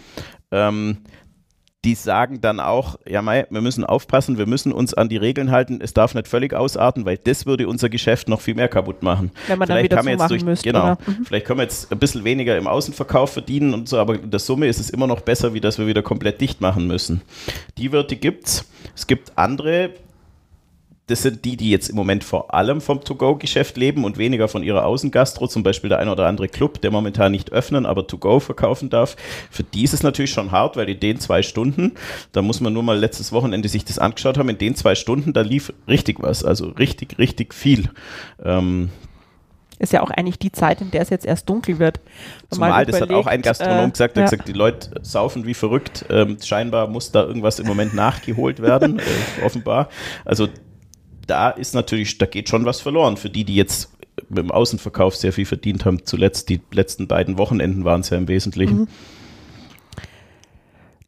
Ähm, 0.51 0.99
die 1.85 1.95
sagen 1.95 2.41
dann 2.41 2.61
auch, 2.61 2.99
ja, 3.07 3.21
Mai, 3.21 3.47
wir 3.51 3.61
müssen 3.61 3.85
aufpassen, 3.85 4.39
wir 4.39 4.47
müssen 4.47 4.73
uns 4.73 4.95
an 4.95 5.11
die 5.11 5.19
Regeln 5.19 5.51
halten, 5.51 5.81
es 5.83 5.93
darf 5.93 6.15
nicht 6.15 6.27
völlig 6.29 6.55
ausarten, 6.55 7.05
weil 7.05 7.19
das 7.19 7.45
würde 7.45 7.69
unser 7.69 7.91
Geschäft 7.91 8.29
noch 8.29 8.41
viel 8.41 8.55
mehr 8.55 8.69
kaputt 8.69 9.03
machen. 9.03 9.31
Wenn 9.47 9.59
man 9.59 9.69
vielleicht 9.69 9.93
dann 9.93 10.07
wieder 10.07 10.19
so 10.21 10.29
durch, 10.29 10.45
müsste, 10.45 10.65
Genau, 10.65 10.97
mhm. 11.07 11.25
vielleicht 11.25 11.47
können 11.47 11.59
wir 11.59 11.65
jetzt 11.65 11.93
ein 11.93 11.99
bisschen 11.99 12.25
weniger 12.25 12.57
im 12.57 12.67
Außenverkauf 12.67 13.35
verdienen 13.35 13.75
und 13.75 13.89
so, 13.89 13.99
aber 13.99 14.15
in 14.15 14.31
der 14.31 14.41
Summe 14.41 14.67
ist 14.67 14.81
es 14.81 14.89
immer 14.89 15.07
noch 15.07 15.21
besser, 15.21 15.53
wie 15.53 15.61
dass 15.61 15.79
wir 15.79 15.87
wieder 15.87 16.03
komplett 16.03 16.41
dicht 16.41 16.61
machen 16.61 16.87
müssen. 16.87 17.21
Die 17.77 17.93
Wirte 17.93 18.17
gibt's. 18.17 18.67
Es 18.97 19.07
gibt 19.07 19.33
andere, 19.37 19.91
das 21.07 21.23
sind 21.23 21.45
die, 21.45 21.57
die 21.57 21.71
jetzt 21.71 21.89
im 21.91 21.97
Moment 21.97 22.25
vor 22.25 22.55
allem 22.55 22.81
vom 22.81 23.05
To-Go-Geschäft 23.05 23.77
leben 23.77 24.05
und 24.05 24.17
weniger 24.17 24.49
von 24.49 24.63
ihrer 24.63 24.87
Außengastro, 24.87 25.49
zum 25.49 25.63
Beispiel 25.63 25.91
der 25.91 25.99
ein 25.99 26.09
oder 26.09 26.27
andere 26.27 26.49
Club, 26.49 26.81
der 26.81 26.91
momentan 26.91 27.33
nicht 27.33 27.53
öffnen, 27.53 27.85
aber 27.85 28.07
To-Go 28.07 28.41
verkaufen 28.41 28.89
darf. 28.89 29.17
Für 29.51 29.65
die 29.65 29.85
ist 29.85 29.93
es 29.93 30.03
natürlich 30.03 30.31
schon 30.31 30.51
hart, 30.51 30.77
weil 30.77 30.89
in 30.89 31.01
den 31.01 31.21
zwei 31.21 31.43
Stunden, 31.43 31.93
da 32.33 32.41
muss 32.41 32.61
man 32.61 32.73
nur 32.73 32.83
mal 32.83 32.99
letztes 32.99 33.33
Wochenende 33.33 33.69
sich 33.69 33.85
das 33.85 33.99
angeschaut 33.99 34.39
haben, 34.39 34.49
in 34.49 34.59
den 34.59 34.77
zwei 34.77 34.95
Stunden, 34.95 35.35
da 35.35 35.43
lief 35.43 35.73
richtig 35.87 36.23
was, 36.23 36.43
also 36.43 36.69
richtig, 36.69 37.19
richtig 37.19 37.53
viel. 37.53 37.91
Ähm, 38.43 38.91
ist 39.79 39.93
ja 39.93 40.03
auch 40.03 40.11
eigentlich 40.11 40.39
die 40.39 40.53
Zeit, 40.53 40.81
in 40.81 40.91
der 40.91 41.03
es 41.03 41.11
jetzt 41.11 41.27
erst 41.27 41.49
dunkel 41.49 41.79
wird. 41.79 42.01
Zumal, 42.51 42.87
das 42.87 43.01
hat 43.01 43.11
auch 43.11 43.27
ein 43.27 43.43
Gastronom 43.43 43.89
äh, 43.89 43.91
gesagt, 43.91 44.17
der 44.17 44.23
ja. 44.23 44.31
gesagt, 44.31 44.49
die 44.49 44.53
Leute 44.53 45.01
saufen 45.03 45.47
wie 45.47 45.55
verrückt. 45.55 46.07
Ähm, 46.09 46.39
scheinbar 46.43 46.87
muss 46.87 47.11
da 47.11 47.25
irgendwas 47.25 47.59
im 47.59 47.67
Moment 47.67 47.93
nachgeholt 47.93 48.63
werden, 48.63 48.99
äh, 49.01 49.45
offenbar. 49.45 49.89
Also 50.25 50.49
da 51.27 51.51
ist 51.51 51.75
natürlich, 51.75 52.19
da 52.19 52.27
geht 52.27 52.49
schon 52.49 52.65
was 52.65 52.81
verloren 52.81 53.17
für 53.17 53.31
die, 53.31 53.45
die 53.45 53.57
jetzt 53.57 53.91
mit 54.29 54.39
dem 54.39 54.51
Außenverkauf 54.51 55.17
sehr 55.17 55.33
viel 55.33 55.47
verdient 55.47 55.85
haben. 55.85 56.05
Zuletzt 56.05 56.49
die 56.49 56.61
letzten 56.73 57.09
beiden 57.09 57.39
Wochenenden 57.39 57.85
waren 57.85 58.01
es 58.01 58.11
ja 58.11 58.19
im 58.19 58.29
Wesentlichen. 58.29 58.81
Mhm. 58.81 58.89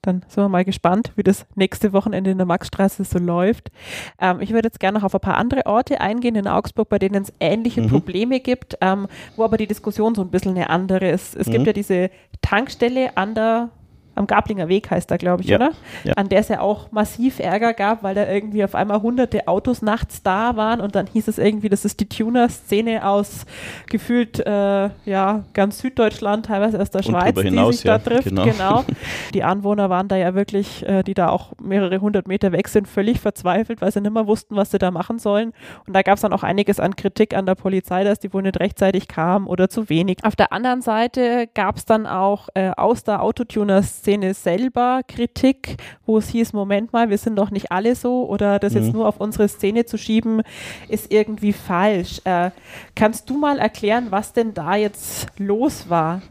Dann 0.03 0.25
sind 0.29 0.45
wir 0.45 0.49
mal 0.49 0.65
gespannt, 0.65 1.11
wie 1.17 1.25
das 1.25 1.47
nächste 1.57 1.93
Wochenende 1.93 2.31
in 2.31 2.39
der 2.39 2.47
Maxstraße 2.47 3.03
so 3.03 3.19
läuft. 3.19 3.73
Ähm, 4.21 4.41
ich 4.41 4.51
würde 4.51 4.69
jetzt 4.69 4.79
gerne 4.79 4.99
noch 4.99 5.05
auf 5.05 5.15
ein 5.15 5.21
paar 5.21 5.37
andere 5.37 5.67
Orte 5.67 6.01
eingehen 6.01 6.37
in 6.37 6.47
Augsburg, 6.47 6.89
bei 6.89 7.01
denen 7.01 7.25
es 7.25 7.33
ähnliche 7.41 7.83
mhm. 7.83 7.89
Probleme 7.89 8.39
gibt, 8.39 8.79
ähm, 8.81 9.09
wo 9.35 9.43
aber 9.43 9.57
die 9.57 9.67
Diskussion 9.67 10.15
so 10.15 10.23
ein 10.23 10.31
bisschen 10.31 10.53
eine 10.53 10.71
andere 10.71 11.11
ist. 11.11 11.35
Es 11.35 11.49
mhm. 11.49 11.53
gibt 11.53 11.67
ja 11.67 11.73
diese 11.73 12.11
Tankstelle 12.41 13.17
an 13.17 13.35
der 13.35 13.71
am 14.17 14.27
Gablinger 14.27 14.69
Weg 14.69 14.91
heißt 14.91 15.11
da, 15.11 15.19
glaube 15.19 15.43
ich, 15.43 15.49
ja, 15.49 15.57
oder? 15.57 15.73
Ja. 16.05 16.15
An 16.15 16.29
der 16.29 16.41
es 16.41 16.49
ja 16.49 16.61
auch 16.61 16.91
massiv 16.91 17.39
Ärger 17.39 17.75
gab, 17.75 18.03
weil 18.03 18.15
da 18.15 18.27
irgendwie 18.27 18.65
auf 18.65 18.75
einmal 18.75 19.03
hunderte 19.03 19.47
Autos 19.47 19.83
nachts 19.83 20.23
da 20.23 20.57
waren 20.57 20.81
und 20.81 20.95
dann 20.95 21.07
hieß 21.07 21.29
es 21.29 21.39
irgendwie, 21.39 21.69
das 21.69 21.85
ist 21.85 22.01
die 22.01 22.09
Tuner-Szene 22.09 23.07
aus 23.07 23.45
gefühlt 23.89 24.41
äh, 24.41 24.91
ja 25.05 25.45
ganz 25.53 25.79
Süddeutschland, 25.79 26.47
teilweise 26.47 26.81
aus 26.81 26.91
der 26.91 27.03
Schweiz, 27.03 27.39
hinaus, 27.39 27.71
die 27.71 27.77
sich 27.77 27.85
ja, 27.85 27.99
da 27.99 28.05
trifft. 28.05 28.29
Genau. 28.29 28.45
genau. 28.45 28.85
Die 29.35 29.43
Anwohner 29.43 29.91
waren 29.91 30.09
da 30.09 30.17
ja 30.17 30.35
wirklich, 30.35 30.87
äh, 30.87 31.03
die 31.03 31.13
da 31.13 31.29
auch 31.29 31.53
mehrere 31.61 32.01
hundert 32.01 32.27
Meter 32.27 32.53
weg 32.53 32.69
sind, 32.69 32.89
völlig 32.89 33.21
verzweifelt, 33.21 33.81
weil 33.81 33.93
sie 33.93 34.01
nicht 34.01 34.13
mehr 34.13 34.27
wussten, 34.27 34.57
was 34.57 34.71
sie 34.71 34.79
da 34.79 34.91
machen 34.91 35.19
sollen. 35.19 35.53
Und 35.87 35.95
da 35.95 36.03
gab 36.03 36.15
es 36.15 36.23
dann 36.23 36.33
auch 36.33 36.43
einiges 36.43 36.81
an 36.81 36.97
Kritik 36.97 37.35
an 37.37 37.45
der 37.45 37.55
Polizei, 37.55 38.05
dass 38.05 38.19
die 38.19 38.33
wohl 38.33 38.43
nicht 38.43 38.59
rechtzeitig 38.59 39.09
kam 39.09 39.47
oder 39.47 39.69
zu 39.69 39.89
wenig. 39.89 40.19
Auf 40.23 40.37
der 40.37 40.53
anderen 40.53 40.81
Seite 40.81 41.49
gab 41.55 41.77
es 41.77 41.85
dann 41.85 42.07
auch 42.07 42.49
äh, 42.55 42.71
aus 42.71 43.05
der 43.05 43.23
Autotuner-Szene 43.23 44.06
Szene 44.07 44.35
selber 44.35 45.01
Kritik, 45.09 45.79
wo 46.05 46.19
es 46.19 46.29
hieß, 46.29 46.53
Moment 46.53 46.93
mal, 46.93 47.11
wir 47.11 47.19
sind 47.19 47.35
doch 47.35 47.51
nicht 47.51 47.73
alle 47.73 47.97
so 47.97 48.29
oder 48.29 48.61
das 48.61 48.73
mhm. 48.73 48.81
jetzt 48.81 48.93
nur 48.93 49.09
auf 49.09 49.19
unsere 49.19 49.49
Szene 49.49 49.85
zu 49.85 49.99
schieben, 49.99 50.43
ist 50.89 51.11
irgendwie 51.13 51.53
falsch. 51.53 52.21
Äh, 52.23 52.53
kannst 52.95 53.29
du 53.29 53.37
mal 53.37 53.59
erklären, 53.59 54.07
was 54.11 54.33
denn 54.33 54.55
da 54.55 54.77
jetzt 54.77 55.27
los 55.39 55.91
war? 55.91 56.23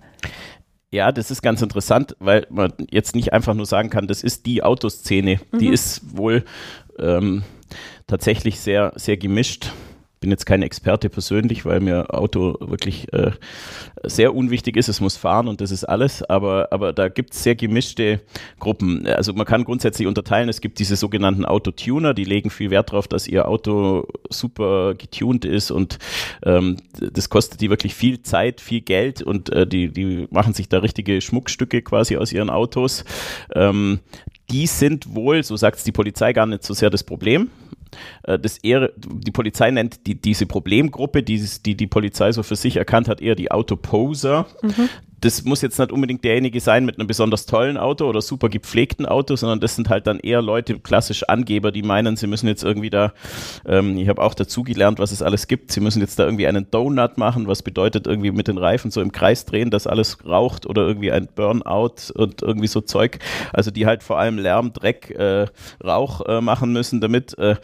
Ja, 0.89 1.11
das 1.11 1.31
ist 1.31 1.41
ganz 1.41 1.61
interessant, 1.61 2.15
weil 2.19 2.47
man 2.49 2.71
jetzt 2.89 3.13
nicht 3.13 3.33
einfach 3.33 3.53
nur 3.53 3.65
sagen 3.65 3.89
kann, 3.89 4.07
das 4.07 4.23
ist 4.23 4.45
die 4.45 4.63
Autoszene. 4.63 5.41
Mhm. 5.51 5.57
Die 5.59 5.67
ist 5.67 6.15
wohl 6.15 6.45
ähm, 6.97 7.43
tatsächlich 8.07 8.61
sehr, 8.61 8.93
sehr 8.95 9.17
gemischt 9.17 9.73
bin 10.19 10.31
jetzt 10.31 10.45
kein 10.45 10.61
Experte 10.61 11.09
persönlich, 11.09 11.65
weil 11.65 11.79
mir 11.79 12.13
Auto 12.13 12.55
wirklich 12.59 13.11
äh, 13.13 13.31
sehr 14.03 14.33
unwichtig 14.33 14.77
ist. 14.77 14.87
Es 14.87 15.01
muss 15.01 15.17
fahren 15.17 15.47
und 15.47 15.61
das 15.61 15.71
ist 15.71 15.83
alles. 15.83 16.23
Aber, 16.23 16.69
aber 16.71 16.93
da 16.93 17.09
gibt 17.09 17.33
es 17.33 17.43
sehr 17.43 17.55
gemischte 17.55 18.21
Gruppen. 18.59 19.07
Also 19.07 19.33
man 19.33 19.45
kann 19.45 19.63
grundsätzlich 19.63 20.07
unterteilen. 20.07 20.49
Es 20.49 20.61
gibt 20.61 20.79
diese 20.79 20.95
sogenannten 20.95 21.45
Autotuner, 21.45 22.13
die 22.13 22.23
legen 22.23 22.49
viel 22.49 22.71
Wert 22.71 22.89
darauf, 22.89 23.07
dass 23.07 23.27
ihr 23.27 23.47
Auto 23.47 24.07
super 24.29 24.95
getuned 24.95 25.45
ist 25.45 25.71
und 25.71 25.99
ähm, 26.43 26.77
das 26.99 27.29
kostet 27.29 27.61
die 27.61 27.69
wirklich 27.69 27.93
viel 27.93 28.21
Zeit, 28.21 28.61
viel 28.61 28.81
Geld 28.81 29.21
und 29.21 29.49
äh, 29.51 29.67
die, 29.67 29.89
die 29.91 30.27
machen 30.31 30.53
sich 30.53 30.69
da 30.69 30.79
richtige 30.79 31.21
Schmuckstücke 31.21 31.81
quasi 31.81 32.17
aus 32.17 32.31
ihren 32.31 32.49
Autos. 32.49 33.05
Ähm, 33.53 33.99
die 34.51 34.67
sind 34.67 35.15
wohl, 35.15 35.43
so 35.43 35.55
sagt 35.55 35.77
es 35.77 35.83
die 35.83 35.91
Polizei, 35.91 36.33
gar 36.33 36.45
nicht 36.45 36.63
so 36.63 36.73
sehr 36.73 36.89
das 36.89 37.03
Problem. 37.03 37.49
Äh, 38.23 38.39
das 38.39 38.57
eher, 38.57 38.91
die 38.97 39.31
Polizei 39.31 39.71
nennt 39.71 40.07
die, 40.07 40.15
diese 40.15 40.45
Problemgruppe, 40.45 41.23
die, 41.23 41.43
die 41.65 41.75
die 41.75 41.87
Polizei 41.87 42.31
so 42.31 42.43
für 42.43 42.55
sich 42.55 42.77
erkannt 42.77 43.07
hat, 43.07 43.21
eher 43.21 43.35
die 43.35 43.51
Autoposer. 43.51 44.47
Mhm 44.61 44.89
das 45.25 45.43
muss 45.43 45.63
jetzt 45.63 45.79
nicht 45.79 45.91
unbedingt 45.91 46.23
derjenige 46.23 46.59
sein 46.59 46.85
mit 46.85 46.99
einem 46.99 47.07
besonders 47.07 47.47
tollen 47.47 47.77
Auto 47.77 48.05
oder 48.05 48.21
super 48.21 48.47
gepflegten 48.47 49.07
Auto, 49.07 49.35
sondern 49.35 49.59
das 49.59 49.75
sind 49.75 49.89
halt 49.89 50.05
dann 50.05 50.19
eher 50.19 50.41
Leute, 50.41 50.79
klassisch 50.79 51.23
Angeber, 51.23 51.71
die 51.71 51.81
meinen, 51.81 52.15
sie 52.15 52.27
müssen 52.27 52.47
jetzt 52.47 52.63
irgendwie 52.63 52.91
da, 52.91 53.11
ähm, 53.65 53.97
ich 53.97 54.07
habe 54.07 54.21
auch 54.21 54.35
dazu 54.35 54.61
gelernt, 54.61 54.99
was 54.99 55.11
es 55.11 55.23
alles 55.23 55.47
gibt, 55.47 55.71
sie 55.71 55.79
müssen 55.79 55.99
jetzt 55.99 56.19
da 56.19 56.25
irgendwie 56.25 56.45
einen 56.45 56.69
Donut 56.69 57.17
machen, 57.17 57.47
was 57.47 57.63
bedeutet 57.63 58.05
irgendwie 58.05 58.29
mit 58.29 58.47
den 58.47 58.59
Reifen 58.59 58.91
so 58.91 59.01
im 59.01 59.11
Kreis 59.11 59.45
drehen, 59.45 59.71
dass 59.71 59.87
alles 59.87 60.23
raucht 60.25 60.67
oder 60.67 60.83
irgendwie 60.87 61.11
ein 61.11 61.27
Burnout 61.33 62.11
und 62.13 62.43
irgendwie 62.43 62.67
so 62.67 62.81
Zeug, 62.81 63.17
also 63.51 63.71
die 63.71 63.87
halt 63.87 64.03
vor 64.03 64.19
allem 64.19 64.37
Lärm, 64.37 64.73
Dreck, 64.73 65.09
äh, 65.09 65.47
Rauch 65.83 66.21
äh, 66.27 66.39
machen 66.39 66.71
müssen 66.71 67.01
damit. 67.01 67.35
Äh, 67.39 67.55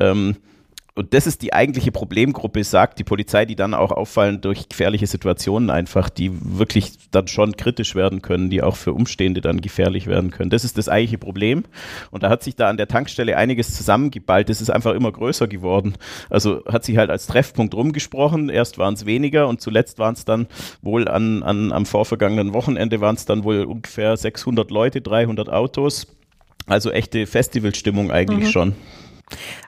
ähm, 0.00 0.36
und 0.94 1.14
das 1.14 1.26
ist 1.26 1.40
die 1.40 1.54
eigentliche 1.54 1.90
Problemgruppe, 1.90 2.62
sagt 2.64 2.98
die 2.98 3.04
Polizei, 3.04 3.46
die 3.46 3.56
dann 3.56 3.72
auch 3.72 3.92
auffallen 3.92 4.42
durch 4.42 4.68
gefährliche 4.68 5.06
Situationen 5.06 5.70
einfach, 5.70 6.10
die 6.10 6.30
wirklich 6.58 6.92
dann 7.10 7.28
schon 7.28 7.56
kritisch 7.56 7.94
werden 7.94 8.20
können, 8.20 8.50
die 8.50 8.62
auch 8.62 8.76
für 8.76 8.92
Umstehende 8.92 9.40
dann 9.40 9.62
gefährlich 9.62 10.06
werden 10.06 10.30
können. 10.30 10.50
Das 10.50 10.64
ist 10.64 10.76
das 10.76 10.90
eigentliche 10.90 11.16
Problem. 11.16 11.64
Und 12.10 12.22
da 12.22 12.28
hat 12.28 12.42
sich 12.42 12.56
da 12.56 12.68
an 12.68 12.76
der 12.76 12.88
Tankstelle 12.88 13.38
einiges 13.38 13.74
zusammengeballt. 13.74 14.50
Das 14.50 14.60
ist 14.60 14.68
einfach 14.68 14.92
immer 14.92 15.10
größer 15.10 15.48
geworden. 15.48 15.94
Also 16.28 16.62
hat 16.66 16.84
sich 16.84 16.98
halt 16.98 17.08
als 17.08 17.26
Treffpunkt 17.26 17.74
rumgesprochen. 17.74 18.50
Erst 18.50 18.76
waren 18.76 18.92
es 18.92 19.06
weniger 19.06 19.48
und 19.48 19.62
zuletzt 19.62 19.98
waren 19.98 20.12
es 20.12 20.26
dann 20.26 20.46
wohl 20.82 21.08
an, 21.08 21.42
an, 21.42 21.72
am 21.72 21.86
vorvergangenen 21.86 22.52
Wochenende 22.52 23.00
waren 23.00 23.16
es 23.16 23.24
dann 23.24 23.44
wohl 23.44 23.64
ungefähr 23.64 24.14
600 24.14 24.70
Leute, 24.70 25.00
300 25.00 25.48
Autos. 25.48 26.06
Also 26.66 26.90
echte 26.90 27.26
Festivalstimmung 27.26 28.10
eigentlich 28.10 28.48
mhm. 28.48 28.52
schon. 28.52 28.74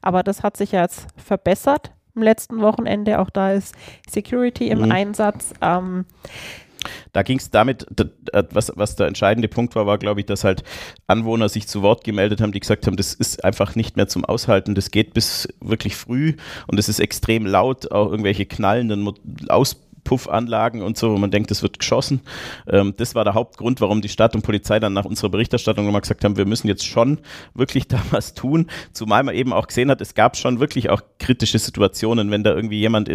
Aber 0.03 0.23
das 0.23 0.43
hat 0.43 0.57
sich 0.57 0.73
ja 0.73 0.83
jetzt 0.83 1.07
verbessert 1.17 1.93
im 2.15 2.23
letzten 2.23 2.61
Wochenende. 2.61 3.19
Auch 3.19 3.31
da 3.31 3.53
ist 3.53 3.75
Security 4.09 4.69
im 4.69 4.83
mhm. 4.83 4.93
Einsatz. 4.93 5.53
Ähm, 5.61 6.07
da 7.13 7.23
ging 7.23 7.39
es 7.39 7.51
damit, 7.51 7.87
was, 8.51 8.73
was 8.75 8.97
der 8.97 9.07
entscheidende 9.07 9.49
Punkt 9.49 9.75
war, 9.75 9.87
war, 9.87 9.99
glaube 9.99 10.21
ich, 10.21 10.27
dass 10.27 10.45
halt 10.45 10.65
Anwohner 11.07 11.49
sich 11.49 11.67
zu 11.67 11.83
Wort 11.83 12.05
gemeldet 12.05 12.41
haben, 12.41 12.53
die 12.53 12.61
gesagt 12.61 12.87
haben, 12.87 12.97
das 12.97 13.15
ist 13.15 13.45
einfach 13.45 13.75
nicht 13.75 13.97
mehr 13.97 14.09
zum 14.09 14.25
Aushalten, 14.25 14.75
das 14.75 14.91
geht 14.91 15.15
bis 15.15 15.49
wirklich 15.61 15.97
früh 15.97 16.35
und 16.67 16.79
es 16.79 16.89
ist 16.89 17.01
extrem 17.01 17.47
laut, 17.47 17.91
auch 17.91 18.11
irgendwelche 18.11 18.47
knallenden 18.47 19.11
Aus 19.49 19.81
Puffanlagen 20.05 20.83
und 20.83 20.97
so, 20.97 21.13
wo 21.13 21.19
man 21.19 21.31
denkt, 21.31 21.51
es 21.51 21.63
wird 21.63 21.79
geschossen. 21.79 22.21
Ähm, 22.69 22.95
das 22.97 23.15
war 23.15 23.25
der 23.25 23.35
Hauptgrund, 23.35 23.81
warum 23.81 24.03
die 24.03 24.09
Stadt 24.09 24.35
und 24.35 24.43
Polizei 24.43 24.79
dann 24.79 24.93
nach 24.93 25.05
unserer 25.05 25.31
Berichterstattung 25.31 25.85
nochmal 25.85 26.03
gesagt 26.03 26.25
haben, 26.25 26.37
wir 26.37 26.47
müssen 26.47 26.69
jetzt 26.69 26.87
schon 26.87 27.19
wirklich 27.55 27.89
da 27.89 28.01
was 28.11 28.35
tun. 28.35 28.67
Zumal 28.93 29.23
man 29.23 29.35
eben 29.35 29.53
auch 29.53 29.67
gesehen 29.67 29.91
hat, 29.91 30.01
es 30.01 30.15
gab 30.15 30.37
schon 30.37 30.61
wirklich 30.61 30.91
auch 30.91 31.03
kritische 31.19 31.59
Situationen, 31.59 32.31
wenn 32.31 32.45
da 32.45 32.55
irgendwie 32.55 32.79
jemand, 32.79 33.11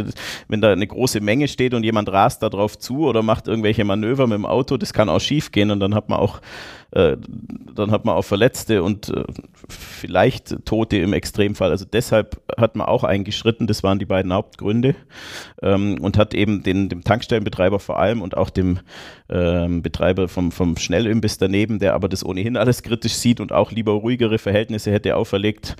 wenn 0.47 0.61
da 0.61 0.71
eine 0.71 0.87
große 0.87 1.21
Menge 1.21 1.47
steht 1.47 1.73
und 1.73 1.83
jemand 1.83 2.11
rast 2.11 2.43
da 2.43 2.49
drauf 2.49 2.77
zu 2.77 3.05
oder 3.05 3.21
macht 3.21 3.47
irgendwelche 3.47 3.85
Manöver 3.85 4.27
mit 4.27 4.35
dem 4.35 4.45
Auto, 4.45 4.77
das 4.77 4.93
kann 4.93 5.09
auch 5.09 5.21
schief 5.21 5.51
gehen 5.51 5.71
und 5.71 5.79
dann 5.79 5.95
hat 5.95 6.09
man 6.09 6.19
auch 6.19 6.41
äh, 6.91 7.17
dann 7.75 7.91
hat 7.91 8.05
man 8.05 8.15
auch 8.15 8.23
Verletzte 8.23 8.83
und 8.83 9.09
äh, 9.09 9.23
vielleicht 9.67 10.65
Tote 10.65 10.97
im 10.97 11.13
Extremfall. 11.13 11.71
Also 11.71 11.85
deshalb 11.85 12.41
hat 12.57 12.75
man 12.75 12.87
auch 12.87 13.03
eingeschritten, 13.03 13.67
das 13.67 13.83
waren 13.83 13.99
die 13.99 14.05
beiden 14.05 14.33
Hauptgründe 14.33 14.95
ähm, 15.61 15.99
und 16.01 16.17
hat 16.17 16.33
eben 16.33 16.63
den, 16.63 16.89
dem 16.89 17.03
Tankstellenbetreiber 17.03 17.79
vor 17.79 17.99
allem 17.99 18.21
und 18.21 18.35
auch 18.35 18.49
dem 18.49 18.79
ähm, 19.29 19.81
Betreiber 19.81 20.27
vom, 20.27 20.51
vom 20.51 20.77
Schnellimbiss 20.77 21.37
daneben, 21.37 21.79
der 21.79 21.93
aber 21.93 22.09
das 22.09 22.25
ohnehin 22.25 22.57
alles 22.57 22.81
kritisch 22.81 23.13
sieht 23.13 23.39
und 23.39 23.51
auch 23.51 23.71
lieber 23.71 23.91
ruhigere 23.91 24.39
Verhältnisse 24.39 24.91
hätte 24.91 25.15
auferlegt, 25.15 25.75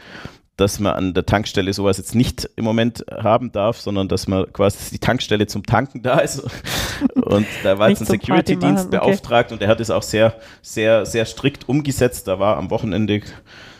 dass 0.60 0.80
man 0.80 0.94
an 0.94 1.14
der 1.14 1.26
Tankstelle 1.26 1.72
sowas 1.74 1.98
jetzt 1.98 2.16
nicht 2.16 2.50
im 2.56 2.66
Moment 2.66 3.06
haben 3.12 3.52
darf, 3.52 3.80
sondern 3.80 4.08
dass 4.08 4.28
man 4.28 4.52
quasi 4.52 4.92
die 4.92 5.00
Tankstelle 5.00 5.48
zum 5.48 5.66
Tanken 5.66 6.02
da 6.02 6.20
ist. 6.20 6.44
Und 7.16 7.48
da 7.64 7.80
war 7.80 7.90
jetzt 7.90 8.02
ein 8.02 8.06
Security-Dienst 8.06 8.88
okay. 8.88 8.98
beauftragt 8.98 9.52
und 9.52 9.62
der 9.62 9.70
hat 9.70 9.80
es 9.80 9.90
auch 9.90 10.04
sehr, 10.04 10.36
sehr, 10.62 11.06
sehr 11.06 11.26
strikt 11.26 11.70
umgesetzt. 11.70 12.28
Da 12.28 12.40
war 12.40 12.58
am 12.58 12.70
Wochenende 12.72 13.22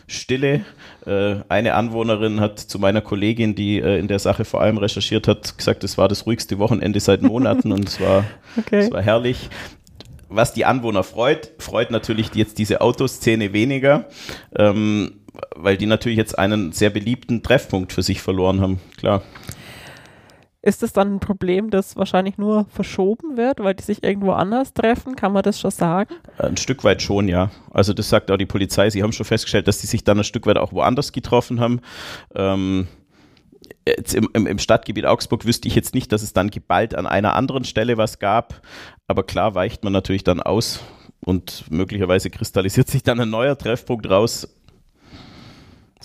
Stille. 0.06 0.64
Äh, 1.06 1.36
eine 1.48 1.74
Anwohnerin 1.74 2.40
hat 2.40 2.58
zu 2.58 2.78
meiner 2.78 3.00
Kollegin, 3.00 3.54
die 3.54 3.78
äh, 3.78 3.98
in 3.98 4.08
der 4.08 4.18
Sache 4.18 4.44
vor 4.44 4.62
allem 4.62 4.78
recherchiert 4.78 5.28
hat, 5.28 5.56
gesagt, 5.58 5.84
es 5.84 5.98
war 5.98 6.08
das 6.08 6.26
ruhigste 6.26 6.58
Wochenende 6.58 6.98
seit 7.00 7.22
Monaten 7.22 7.72
und 7.72 7.88
es 7.88 8.00
war, 8.00 8.24
okay. 8.56 8.78
es 8.78 8.90
war 8.90 9.02
herrlich 9.02 9.50
was 10.30 10.52
die 10.52 10.64
Anwohner 10.64 11.02
freut, 11.02 11.50
freut 11.58 11.90
natürlich 11.90 12.32
jetzt 12.34 12.58
diese 12.58 12.80
Autoszene 12.80 13.52
weniger. 13.52 14.06
Ähm, 14.56 15.19
weil 15.56 15.76
die 15.76 15.86
natürlich 15.86 16.18
jetzt 16.18 16.38
einen 16.38 16.72
sehr 16.72 16.90
beliebten 16.90 17.42
Treffpunkt 17.42 17.92
für 17.92 18.02
sich 18.02 18.22
verloren 18.22 18.60
haben, 18.60 18.80
klar. 18.96 19.22
Ist 20.62 20.82
es 20.82 20.92
dann 20.92 21.14
ein 21.14 21.20
Problem, 21.20 21.70
das 21.70 21.96
wahrscheinlich 21.96 22.36
nur 22.36 22.66
verschoben 22.68 23.38
wird, 23.38 23.60
weil 23.60 23.74
die 23.74 23.82
sich 23.82 24.02
irgendwo 24.02 24.32
anders 24.32 24.74
treffen? 24.74 25.16
Kann 25.16 25.32
man 25.32 25.42
das 25.42 25.58
schon 25.58 25.70
sagen? 25.70 26.14
Ein 26.36 26.58
Stück 26.58 26.84
weit 26.84 27.00
schon, 27.00 27.28
ja. 27.28 27.50
Also 27.70 27.94
das 27.94 28.10
sagt 28.10 28.30
auch 28.30 28.36
die 28.36 28.44
Polizei. 28.44 28.90
Sie 28.90 29.02
haben 29.02 29.12
schon 29.12 29.24
festgestellt, 29.24 29.68
dass 29.68 29.78
die 29.78 29.86
sich 29.86 30.04
dann 30.04 30.18
ein 30.18 30.24
Stück 30.24 30.44
weit 30.44 30.58
auch 30.58 30.72
woanders 30.72 31.12
getroffen 31.12 31.60
haben. 31.60 31.80
Ähm, 32.34 32.88
jetzt 33.86 34.14
im, 34.14 34.28
im, 34.34 34.46
im, 34.46 34.58
Stadtgebiet 34.58 35.06
Augsburg 35.06 35.46
wüsste 35.46 35.66
ich 35.66 35.74
jetzt 35.74 35.94
nicht, 35.94 36.12
dass 36.12 36.22
es 36.22 36.34
dann 36.34 36.50
geballt 36.50 36.94
an 36.94 37.06
einer 37.06 37.34
anderen 37.36 37.64
Stelle 37.64 37.96
was 37.96 38.18
gab. 38.18 38.60
Aber 39.06 39.22
klar 39.22 39.54
weicht 39.54 39.82
man 39.82 39.94
natürlich 39.94 40.24
dann 40.24 40.42
aus 40.42 40.80
und 41.24 41.70
möglicherweise 41.70 42.28
kristallisiert 42.28 42.88
sich 42.88 43.02
dann 43.02 43.18
ein 43.20 43.30
neuer 43.30 43.56
Treffpunkt 43.56 44.08
raus 44.10 44.48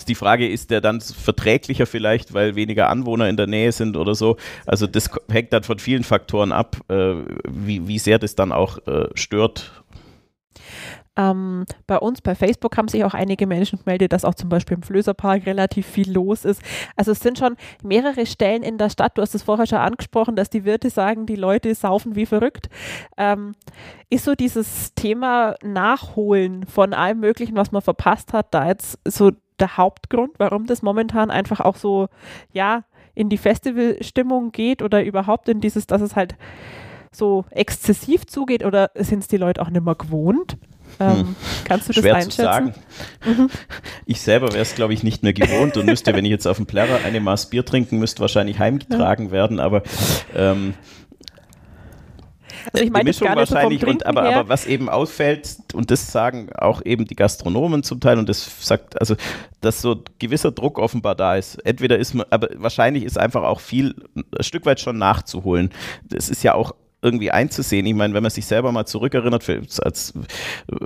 die 0.04 0.14
Frage, 0.14 0.48
ist 0.48 0.70
der 0.70 0.80
dann 0.80 1.00
verträglicher 1.00 1.86
vielleicht, 1.86 2.34
weil 2.34 2.54
weniger 2.54 2.90
Anwohner 2.90 3.28
in 3.28 3.36
der 3.36 3.46
Nähe 3.46 3.72
sind 3.72 3.96
oder 3.96 4.14
so? 4.14 4.36
Also 4.66 4.86
das 4.86 5.10
hängt 5.30 5.52
dann 5.52 5.62
von 5.62 5.78
vielen 5.78 6.04
Faktoren 6.04 6.52
ab, 6.52 6.76
äh, 6.88 7.14
wie, 7.48 7.88
wie 7.88 7.98
sehr 7.98 8.18
das 8.18 8.34
dann 8.34 8.52
auch 8.52 8.78
äh, 8.86 9.08
stört. 9.14 9.72
Ähm, 11.16 11.64
bei 11.86 11.98
uns 11.98 12.20
bei 12.20 12.34
Facebook 12.34 12.76
haben 12.76 12.88
sich 12.88 13.04
auch 13.04 13.14
einige 13.14 13.46
Menschen 13.46 13.78
gemeldet, 13.78 14.12
dass 14.12 14.24
auch 14.24 14.34
zum 14.34 14.48
Beispiel 14.48 14.76
im 14.76 14.82
Flößerpark 14.82 15.46
relativ 15.46 15.86
viel 15.86 16.12
los 16.12 16.44
ist. 16.44 16.60
Also 16.94 17.12
es 17.12 17.20
sind 17.20 17.38
schon 17.38 17.56
mehrere 17.82 18.26
Stellen 18.26 18.62
in 18.62 18.76
der 18.76 18.90
Stadt. 18.90 19.16
Du 19.16 19.22
hast 19.22 19.34
es 19.34 19.42
vorher 19.42 19.66
schon 19.66 19.78
angesprochen, 19.78 20.36
dass 20.36 20.50
die 20.50 20.64
Wirte 20.64 20.90
sagen, 20.90 21.26
die 21.26 21.36
Leute 21.36 21.74
saufen 21.74 22.16
wie 22.16 22.26
verrückt. 22.26 22.68
Ähm, 23.16 23.54
ist 24.10 24.24
so 24.24 24.34
dieses 24.34 24.94
Thema 24.94 25.54
Nachholen 25.64 26.66
von 26.66 26.92
allem 26.92 27.20
Möglichen, 27.20 27.56
was 27.56 27.72
man 27.72 27.82
verpasst 27.82 28.32
hat, 28.32 28.52
da 28.52 28.68
jetzt 28.68 28.98
so 29.06 29.32
der 29.60 29.76
Hauptgrund, 29.76 30.32
warum 30.38 30.66
das 30.66 30.82
momentan 30.82 31.30
einfach 31.30 31.60
auch 31.60 31.76
so, 31.76 32.08
ja, 32.52 32.84
in 33.14 33.28
die 33.28 33.38
Festivalstimmung 33.38 34.52
geht 34.52 34.82
oder 34.82 35.02
überhaupt 35.02 35.48
in 35.48 35.60
dieses, 35.60 35.86
dass 35.86 36.02
es 36.02 36.16
halt 36.16 36.36
so 37.10 37.46
exzessiv 37.50 38.26
zugeht 38.26 38.64
oder 38.64 38.90
sind 38.94 39.20
es 39.20 39.28
die 39.28 39.38
Leute 39.38 39.62
auch 39.62 39.70
nicht 39.70 39.84
mehr 39.84 39.94
gewohnt? 39.94 40.58
Ähm, 41.00 41.16
hm. 41.16 41.36
Kannst 41.64 41.88
du 41.88 41.92
das 41.92 42.02
Schwer 42.02 42.14
einschätzen? 42.14 42.36
zu 42.36 42.42
sagen. 42.42 42.74
Mhm. 43.24 43.50
Ich 44.06 44.20
selber 44.20 44.48
wäre 44.48 44.60
es, 44.60 44.74
glaube 44.74 44.94
ich, 44.94 45.02
nicht 45.02 45.22
mehr 45.22 45.32
gewohnt 45.32 45.76
und 45.76 45.86
müsste, 45.86 46.14
wenn 46.14 46.24
ich 46.24 46.30
jetzt 46.30 46.46
auf 46.46 46.56
dem 46.58 46.66
Plärrer 46.66 47.04
eine 47.04 47.20
Maß 47.20 47.50
Bier 47.50 47.64
trinken 47.64 47.98
müsste, 47.98 48.20
wahrscheinlich 48.20 48.58
heimgetragen 48.58 49.26
ja. 49.26 49.32
werden. 49.32 49.60
Aber 49.60 49.82
ähm, 50.34 50.74
also 52.72 52.84
ich 52.84 52.90
meine, 52.90 53.04
die 53.04 53.10
Mischung 53.10 53.28
wahrscheinlich, 53.28 53.80
so 53.80 53.86
und, 53.86 54.06
aber, 54.06 54.22
aber 54.22 54.48
was 54.48 54.66
eben 54.66 54.88
ausfällt, 54.88 55.56
und 55.74 55.90
das 55.90 56.10
sagen 56.12 56.50
auch 56.54 56.82
eben 56.84 57.04
die 57.04 57.16
Gastronomen 57.16 57.82
zum 57.82 58.00
Teil, 58.00 58.18
und 58.18 58.28
das 58.28 58.66
sagt, 58.66 59.00
also, 59.00 59.16
dass 59.60 59.80
so 59.82 60.02
gewisser 60.18 60.52
Druck 60.52 60.78
offenbar 60.78 61.14
da 61.14 61.36
ist. 61.36 61.56
Entweder 61.66 61.98
ist 61.98 62.14
man, 62.14 62.26
aber 62.30 62.48
wahrscheinlich 62.56 63.04
ist 63.04 63.18
einfach 63.18 63.42
auch 63.42 63.60
viel, 63.60 63.94
ein 64.14 64.42
Stück 64.42 64.66
weit 64.66 64.80
schon 64.80 64.98
nachzuholen. 64.98 65.70
Das 66.04 66.28
ist 66.28 66.42
ja 66.42 66.54
auch 66.54 66.74
irgendwie 67.02 67.30
einzusehen. 67.30 67.86
Ich 67.86 67.94
meine, 67.94 68.14
wenn 68.14 68.22
man 68.22 68.30
sich 68.30 68.46
selber 68.46 68.72
mal 68.72 68.86
zurückerinnert, 68.86 69.44
für, 69.44 69.62
als, 69.82 70.12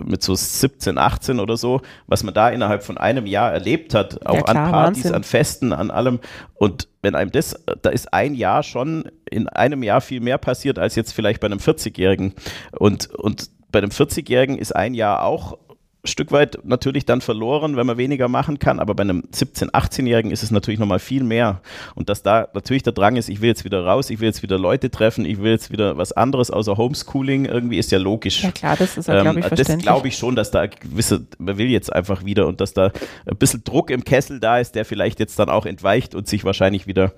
mit 0.04 0.22
so 0.22 0.34
17, 0.34 0.98
18 0.98 1.40
oder 1.40 1.56
so, 1.56 1.80
was 2.06 2.22
man 2.22 2.34
da 2.34 2.50
innerhalb 2.50 2.82
von 2.82 2.98
einem 2.98 3.26
Jahr 3.26 3.52
erlebt 3.52 3.94
hat, 3.94 4.26
auch 4.26 4.34
ja, 4.34 4.42
klar, 4.42 4.64
an 4.64 4.70
Partys, 4.70 5.04
Wahnsinn. 5.04 5.14
an 5.14 5.22
Festen, 5.24 5.72
an 5.72 5.90
allem. 5.90 6.20
Und 6.54 6.88
wenn 7.02 7.14
einem 7.14 7.30
das, 7.30 7.58
da 7.82 7.90
ist 7.90 8.12
ein 8.12 8.34
Jahr 8.34 8.62
schon 8.62 9.10
in 9.30 9.48
einem 9.48 9.82
Jahr 9.82 10.00
viel 10.00 10.20
mehr 10.20 10.38
passiert 10.38 10.78
als 10.78 10.96
jetzt 10.96 11.12
vielleicht 11.12 11.40
bei 11.40 11.46
einem 11.46 11.58
40-Jährigen. 11.58 12.34
Und, 12.72 13.08
und 13.10 13.50
bei 13.70 13.78
einem 13.78 13.90
40-Jährigen 13.90 14.58
ist 14.58 14.74
ein 14.74 14.94
Jahr 14.94 15.24
auch 15.24 15.58
Stück 16.04 16.32
weit 16.32 16.58
natürlich 16.64 17.04
dann 17.04 17.20
verloren, 17.20 17.76
wenn 17.76 17.86
man 17.86 17.98
weniger 17.98 18.28
machen 18.28 18.58
kann, 18.58 18.80
aber 18.80 18.94
bei 18.94 19.02
einem 19.02 19.24
17-, 19.34 19.70
18-Jährigen 19.70 20.30
ist 20.30 20.42
es 20.42 20.50
natürlich 20.50 20.80
nochmal 20.80 20.98
viel 20.98 21.22
mehr. 21.22 21.60
Und 21.94 22.08
dass 22.08 22.22
da 22.22 22.48
natürlich 22.54 22.82
der 22.82 22.94
Drang 22.94 23.16
ist, 23.16 23.28
ich 23.28 23.42
will 23.42 23.48
jetzt 23.48 23.64
wieder 23.64 23.84
raus, 23.84 24.08
ich 24.08 24.20
will 24.20 24.28
jetzt 24.28 24.42
wieder 24.42 24.58
Leute 24.58 24.90
treffen, 24.90 25.26
ich 25.26 25.42
will 25.42 25.52
jetzt 25.52 25.70
wieder 25.70 25.98
was 25.98 26.12
anderes 26.12 26.50
außer 26.50 26.78
Homeschooling, 26.78 27.44
irgendwie 27.44 27.78
ist 27.78 27.90
ja 27.90 27.98
logisch. 27.98 28.42
Ja 28.42 28.50
klar, 28.50 28.76
das 28.76 28.96
ist 28.96 29.08
ja, 29.08 29.22
glaube 29.22 29.40
ich, 29.40 29.46
ähm, 29.46 29.56
Das 29.56 29.78
glaube 29.78 30.08
ich 30.08 30.16
schon, 30.16 30.36
dass 30.36 30.50
da 30.50 30.66
gewisse, 30.66 31.26
man 31.38 31.58
will 31.58 31.68
jetzt 31.68 31.92
einfach 31.92 32.24
wieder 32.24 32.46
und 32.46 32.60
dass 32.62 32.72
da 32.72 32.92
ein 33.26 33.36
bisschen 33.36 33.62
Druck 33.64 33.90
im 33.90 34.04
Kessel 34.04 34.40
da 34.40 34.58
ist, 34.58 34.74
der 34.74 34.86
vielleicht 34.86 35.20
jetzt 35.20 35.38
dann 35.38 35.50
auch 35.50 35.66
entweicht 35.66 36.14
und 36.14 36.28
sich 36.28 36.44
wahrscheinlich 36.44 36.86
wieder 36.86 37.12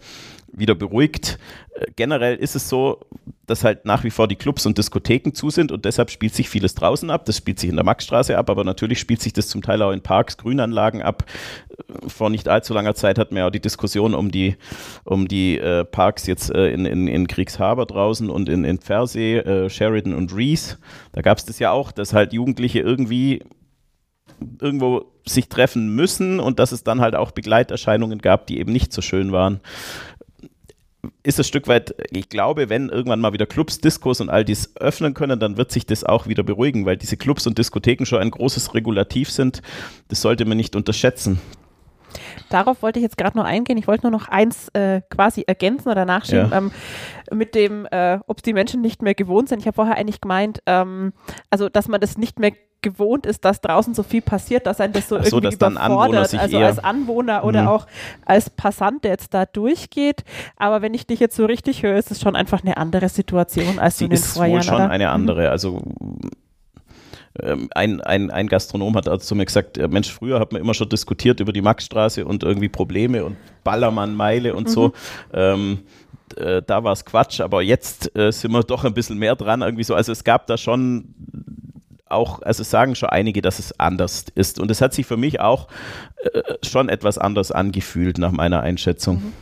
wieder 0.52 0.74
beruhigt. 0.74 1.38
Äh, 1.74 1.86
generell 1.96 2.36
ist 2.36 2.54
es 2.54 2.68
so, 2.68 3.00
dass 3.46 3.64
halt 3.64 3.84
nach 3.84 4.04
wie 4.04 4.10
vor 4.10 4.28
die 4.28 4.36
Clubs 4.36 4.66
und 4.66 4.78
Diskotheken 4.78 5.32
zu 5.32 5.50
sind 5.50 5.72
und 5.72 5.84
deshalb 5.84 6.10
spielt 6.10 6.34
sich 6.34 6.48
vieles 6.48 6.74
draußen 6.74 7.10
ab. 7.10 7.24
Das 7.24 7.36
spielt 7.36 7.58
sich 7.58 7.70
in 7.70 7.76
der 7.76 7.84
Maxstraße 7.84 8.36
ab, 8.36 8.50
aber 8.50 8.64
natürlich 8.64 9.00
spielt 9.00 9.20
sich 9.20 9.32
das 9.32 9.48
zum 9.48 9.62
Teil 9.62 9.82
auch 9.82 9.92
in 9.92 10.02
Parks, 10.02 10.36
Grünanlagen 10.36 11.02
ab. 11.02 11.24
Äh, 11.70 12.08
vor 12.08 12.30
nicht 12.30 12.48
allzu 12.48 12.74
langer 12.74 12.94
Zeit 12.94 13.18
hatten 13.18 13.34
wir 13.34 13.46
auch 13.46 13.50
die 13.50 13.60
Diskussion 13.60 14.14
um 14.14 14.30
die, 14.30 14.56
um 15.04 15.26
die 15.26 15.58
äh, 15.58 15.84
Parks 15.84 16.26
jetzt 16.26 16.54
äh, 16.54 16.70
in, 16.72 16.86
in, 16.86 17.08
in 17.08 17.26
Kriegshaber 17.26 17.86
draußen 17.86 18.30
und 18.30 18.48
in, 18.48 18.64
in 18.64 18.78
Pfersee, 18.78 19.38
äh, 19.38 19.70
Sheridan 19.70 20.14
und 20.14 20.34
Reese. 20.34 20.78
Da 21.12 21.22
gab 21.22 21.38
es 21.38 21.44
das 21.44 21.58
ja 21.58 21.70
auch, 21.72 21.92
dass 21.92 22.12
halt 22.12 22.32
Jugendliche 22.32 22.80
irgendwie 22.80 23.42
irgendwo 24.60 25.12
sich 25.26 25.48
treffen 25.48 25.94
müssen 25.94 26.40
und 26.40 26.58
dass 26.58 26.72
es 26.72 26.82
dann 26.82 27.00
halt 27.00 27.14
auch 27.14 27.30
Begleiterscheinungen 27.30 28.18
gab, 28.18 28.46
die 28.46 28.58
eben 28.58 28.72
nicht 28.72 28.92
so 28.92 29.02
schön 29.02 29.30
waren 29.30 29.60
ist 31.24 31.38
es 31.38 31.46
ein 31.46 31.48
Stück 31.48 31.68
weit, 31.68 31.94
ich 32.11 32.28
glaube, 32.28 32.68
wenn 32.68 32.88
irgendwann 32.88 33.20
mal 33.20 33.32
wieder 33.32 33.46
Clubs, 33.46 33.80
Diskos 33.80 34.20
und 34.20 34.28
all 34.28 34.44
dies 34.44 34.72
öffnen 34.76 35.14
können, 35.14 35.38
dann 35.38 35.56
wird 35.56 35.70
sich 35.70 35.87
das 35.87 36.04
auch 36.04 36.26
wieder 36.26 36.42
beruhigen, 36.42 36.85
weil 36.85 36.96
diese 36.96 37.16
Clubs 37.16 37.46
und 37.46 37.58
Diskotheken 37.58 38.04
schon 38.04 38.18
ein 38.18 38.30
großes 38.30 38.74
Regulativ 38.74 39.30
sind. 39.30 39.62
Das 40.08 40.20
sollte 40.20 40.44
man 40.44 40.56
nicht 40.56 40.74
unterschätzen. 40.74 41.40
Darauf 42.50 42.82
wollte 42.82 42.98
ich 42.98 43.02
jetzt 43.04 43.16
gerade 43.16 43.37
noch 43.38 43.44
eingehen. 43.44 43.78
Ich 43.78 43.87
wollte 43.87 44.02
nur 44.02 44.11
noch 44.11 44.28
eins 44.28 44.68
äh, 44.74 45.00
quasi 45.11 45.44
ergänzen 45.46 45.88
oder 45.88 46.04
nachschieben 46.04 46.50
ja. 46.50 46.58
ähm, 46.58 46.70
mit 47.32 47.54
dem, 47.54 47.87
äh, 47.90 48.18
ob 48.26 48.42
die 48.42 48.52
Menschen 48.52 48.80
nicht 48.80 49.00
mehr 49.00 49.14
gewohnt 49.14 49.48
sind. 49.48 49.61
Ich 49.61 49.66
habe 49.66 49.76
vorher 49.76 49.96
eigentlich 49.96 50.20
gemeint, 50.20 50.61
ähm, 50.66 51.12
also 51.50 51.68
dass 51.68 51.88
man 51.88 52.00
das 52.00 52.18
nicht 52.18 52.38
mehr 52.38 52.52
gewohnt 52.82 53.26
ist, 53.26 53.44
dass 53.44 53.60
draußen 53.60 53.94
so 53.94 54.02
viel 54.02 54.22
passiert, 54.22 54.66
dass 54.66 54.80
ein 54.80 54.92
das 54.92 55.08
so, 55.08 55.16
so 55.22 55.38
irgendwie 55.38 55.54
überfordert, 55.54 56.34
also 56.34 56.58
als 56.58 56.78
Anwohner 56.78 57.44
oder 57.44 57.62
mhm. 57.62 57.68
auch 57.68 57.86
als 58.24 58.50
Passant, 58.50 59.04
der 59.04 59.12
jetzt 59.12 59.32
da 59.32 59.46
durchgeht. 59.46 60.24
Aber 60.56 60.82
wenn 60.82 60.94
ich 60.94 61.06
dich 61.06 61.20
jetzt 61.20 61.36
so 61.36 61.46
richtig 61.46 61.82
höre, 61.82 61.96
ist 61.96 62.10
es 62.10 62.20
schon 62.20 62.36
einfach 62.36 62.62
eine 62.62 62.76
andere 62.76 63.08
Situation 63.08 63.78
als 63.78 63.98
Sie 63.98 64.04
in 64.04 64.10
den 64.10 64.18
ist 64.18 64.34
Vorjahren. 64.34 64.54
Wohl 64.54 64.62
schon 64.62 64.74
oder? 64.76 64.90
eine 64.90 65.06
mhm. 65.06 65.12
andere. 65.12 65.50
Also 65.50 65.82
ähm, 67.40 67.68
ein, 67.74 68.00
ein, 68.02 68.30
ein 68.30 68.46
Gastronom 68.46 68.94
hat 68.96 69.08
also 69.08 69.24
zu 69.24 69.34
mir 69.34 69.46
gesagt, 69.46 69.78
Mensch, 69.88 70.12
früher 70.12 70.38
hat 70.38 70.52
man 70.52 70.60
immer 70.60 70.74
schon 70.74 70.88
diskutiert 70.88 71.40
über 71.40 71.52
die 71.52 71.62
Maxstraße 71.62 72.24
und 72.24 72.42
irgendwie 72.42 72.68
Probleme 72.68 73.24
und 73.24 73.36
Ballermann-Meile 73.64 74.54
und 74.54 74.68
mhm. 74.68 74.72
so. 74.72 74.92
Ähm, 75.32 75.80
äh, 76.36 76.62
da 76.66 76.84
war 76.84 76.92
es 76.92 77.04
Quatsch, 77.04 77.40
aber 77.40 77.62
jetzt 77.62 78.14
äh, 78.16 78.32
sind 78.32 78.52
wir 78.52 78.62
doch 78.62 78.84
ein 78.84 78.94
bisschen 78.94 79.18
mehr 79.18 79.36
dran, 79.36 79.62
irgendwie 79.62 79.84
so. 79.84 79.94
Also 79.94 80.12
es 80.12 80.24
gab 80.24 80.46
da 80.46 80.56
schon 80.56 81.14
auch, 82.12 82.42
also 82.42 82.62
sagen 82.62 82.94
schon 82.94 83.09
einige, 83.09 83.42
dass 83.42 83.59
es 83.59 83.79
anders 83.79 84.27
ist. 84.35 84.61
Und 84.61 84.70
es 84.70 84.81
hat 84.81 84.94
sich 84.94 85.07
für 85.07 85.16
mich 85.16 85.40
auch 85.40 85.68
äh, 86.16 86.55
schon 86.64 86.88
etwas 86.88 87.18
anders 87.18 87.53
angefühlt 87.53 88.18
nach 88.18 88.33
meiner 88.33 88.61
Einschätzung. 88.61 89.16
Mhm. 89.16 89.33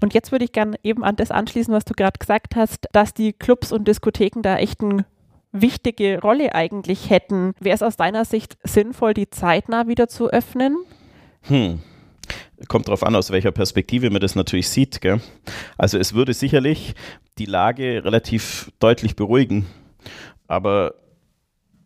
Und 0.00 0.14
jetzt 0.14 0.32
würde 0.32 0.44
ich 0.44 0.52
gerne 0.52 0.76
eben 0.82 1.04
an 1.04 1.16
das 1.16 1.30
anschließen, 1.30 1.72
was 1.72 1.84
du 1.84 1.94
gerade 1.94 2.18
gesagt 2.18 2.56
hast, 2.56 2.88
dass 2.92 3.14
die 3.14 3.32
Clubs 3.32 3.72
und 3.72 3.86
Diskotheken 3.86 4.42
da 4.42 4.56
echt 4.56 4.82
ein 4.82 5.04
wichtige 5.52 6.20
Rolle 6.20 6.54
eigentlich 6.54 7.10
hätten. 7.10 7.54
Wäre 7.60 7.74
es 7.74 7.82
aus 7.82 7.96
deiner 7.96 8.24
Sicht 8.24 8.56
sinnvoll, 8.62 9.14
die 9.14 9.30
zeitnah 9.30 9.88
wieder 9.88 10.08
zu 10.08 10.30
öffnen? 10.30 10.76
Hm. 11.42 11.80
Kommt 12.68 12.88
darauf 12.88 13.02
an, 13.02 13.16
aus 13.16 13.30
welcher 13.30 13.50
Perspektive 13.50 14.10
man 14.10 14.20
das 14.20 14.36
natürlich 14.36 14.68
sieht. 14.68 15.00
Gell? 15.00 15.20
Also 15.78 15.98
es 15.98 16.14
würde 16.14 16.34
sicherlich 16.34 16.94
die 17.38 17.46
Lage 17.46 18.04
relativ 18.04 18.70
deutlich 18.78 19.16
beruhigen. 19.16 19.66
Aber 20.46 20.94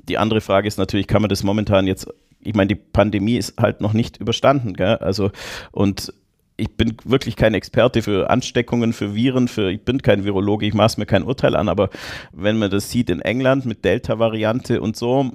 die 0.08 0.18
andere 0.18 0.40
Frage 0.40 0.68
ist 0.68 0.78
natürlich, 0.78 1.06
kann 1.06 1.22
man 1.22 1.28
das 1.28 1.42
momentan 1.42 1.86
jetzt, 1.86 2.06
ich 2.40 2.54
meine, 2.54 2.68
die 2.68 2.74
Pandemie 2.74 3.36
ist 3.36 3.58
halt 3.58 3.80
noch 3.80 3.92
nicht 3.92 4.18
überstanden. 4.18 4.74
Gell? 4.74 4.96
Also 4.96 5.30
und 5.72 6.12
ich 6.56 6.76
bin 6.76 6.96
wirklich 7.04 7.36
kein 7.36 7.54
Experte 7.54 8.02
für 8.02 8.30
Ansteckungen, 8.30 8.92
für 8.92 9.14
Viren, 9.14 9.48
für, 9.48 9.70
ich 9.70 9.84
bin 9.84 10.02
kein 10.02 10.24
Virologe, 10.24 10.66
ich 10.66 10.74
maße 10.74 11.00
mir 11.00 11.06
kein 11.06 11.24
Urteil 11.24 11.56
an, 11.56 11.68
aber 11.68 11.90
wenn 12.32 12.58
man 12.58 12.70
das 12.70 12.90
sieht 12.90 13.10
in 13.10 13.20
England 13.20 13.66
mit 13.66 13.84
Delta-Variante 13.84 14.80
und 14.80 14.96
so, 14.96 15.32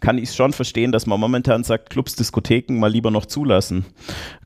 kann 0.00 0.18
ich 0.18 0.30
es 0.30 0.36
schon 0.36 0.52
verstehen, 0.52 0.92
dass 0.92 1.06
man 1.06 1.20
momentan 1.20 1.64
sagt, 1.64 1.90
Clubs, 1.90 2.16
Diskotheken 2.16 2.78
mal 2.78 2.90
lieber 2.90 3.10
noch 3.10 3.26
zulassen. 3.26 3.84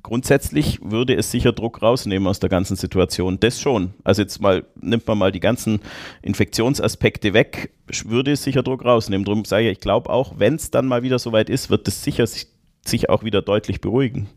Grundsätzlich 0.03 0.81
würde 0.83 1.15
es 1.15 1.31
sicher 1.31 1.53
Druck 1.53 1.83
rausnehmen 1.83 2.29
aus 2.29 2.41
der 2.41 2.49
ganzen 2.49 2.77
Situation. 2.77 3.41
Das 3.41 3.61
schon. 3.61 3.95
Also 4.05 4.23
jetzt 4.23 4.41
mal, 4.41 4.65
nimmt 4.81 5.07
man 5.07 5.19
mal 5.19 5.33
die 5.33 5.41
ganzen 5.41 5.81
Infektionsaspekte 6.23 7.35
weg, 7.35 7.73
würde 8.05 8.33
es 8.33 8.43
sicher 8.43 8.63
Druck 8.63 8.85
rausnehmen. 8.85 9.25
Darum 9.25 9.45
sage 9.45 9.67
ich, 9.67 9.73
ich 9.73 9.81
glaube 9.81 10.11
auch, 10.11 10.35
wenn 10.39 10.55
es 10.55 10.71
dann 10.71 10.87
mal 10.87 11.03
wieder 11.03 11.19
soweit 11.19 11.51
ist, 11.51 11.71
wird 11.71 11.89
es 11.89 12.03
sicher 12.03 12.27
sich, 12.27 12.47
sich 12.85 13.11
auch 13.11 13.23
wieder 13.23 13.43
deutlich 13.43 13.81
beruhigen. 13.81 14.29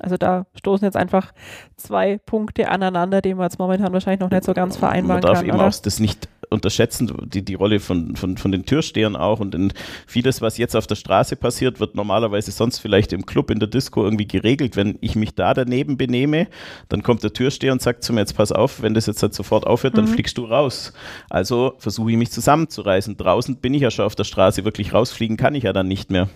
Also 0.00 0.16
da 0.16 0.46
stoßen 0.54 0.86
jetzt 0.86 0.96
einfach 0.96 1.32
zwei 1.76 2.18
Punkte 2.18 2.68
aneinander, 2.68 3.20
die 3.20 3.34
man 3.34 3.44
jetzt 3.44 3.58
momentan 3.58 3.92
wahrscheinlich 3.92 4.20
noch 4.20 4.30
nicht 4.30 4.44
so 4.44 4.54
ganz 4.54 4.76
vereinbaren 4.76 5.20
kann. 5.20 5.28
Man 5.28 5.34
darf 5.34 5.40
kann, 5.40 5.48
eben 5.48 5.58
oder? 5.58 5.68
auch 5.68 5.82
das 5.82 6.00
nicht 6.00 6.28
unterschätzen, 6.52 7.12
die, 7.24 7.44
die 7.44 7.54
Rolle 7.54 7.80
von, 7.80 8.16
von, 8.16 8.36
von 8.36 8.52
den 8.52 8.64
Türstehern 8.64 9.16
auch 9.16 9.40
und 9.40 9.54
in 9.54 9.72
vieles, 10.06 10.40
was 10.40 10.58
jetzt 10.58 10.76
auf 10.76 10.86
der 10.86 10.94
Straße 10.94 11.36
passiert, 11.36 11.80
wird 11.80 11.94
normalerweise 11.94 12.50
sonst 12.52 12.78
vielleicht 12.78 13.12
im 13.12 13.26
Club, 13.26 13.50
in 13.50 13.58
der 13.58 13.68
Disco 13.68 14.04
irgendwie 14.04 14.26
geregelt. 14.26 14.76
Wenn 14.76 14.98
ich 15.00 15.16
mich 15.16 15.34
da 15.34 15.54
daneben 15.54 15.96
benehme, 15.96 16.48
dann 16.88 17.02
kommt 17.02 17.22
der 17.22 17.32
Türsteher 17.32 17.72
und 17.72 17.82
sagt 17.82 18.04
zu 18.04 18.12
mir, 18.12 18.20
jetzt 18.20 18.36
pass 18.36 18.52
auf, 18.52 18.82
wenn 18.82 18.94
das 18.94 19.06
jetzt 19.06 19.22
halt 19.22 19.34
sofort 19.34 19.66
aufhört, 19.66 19.96
dann 19.96 20.04
mhm. 20.04 20.10
fliegst 20.10 20.38
du 20.38 20.44
raus. 20.44 20.92
Also 21.30 21.74
versuche 21.78 22.12
ich 22.12 22.16
mich 22.16 22.30
zusammenzureißen. 22.30 23.16
Draußen 23.16 23.56
bin 23.56 23.74
ich 23.74 23.82
ja 23.82 23.90
schon 23.90 24.04
auf 24.04 24.14
der 24.14 24.24
Straße, 24.24 24.64
wirklich 24.64 24.92
rausfliegen 24.92 25.36
kann 25.36 25.54
ich 25.54 25.64
ja 25.64 25.72
dann 25.72 25.88
nicht 25.88 26.10
mehr. 26.10 26.28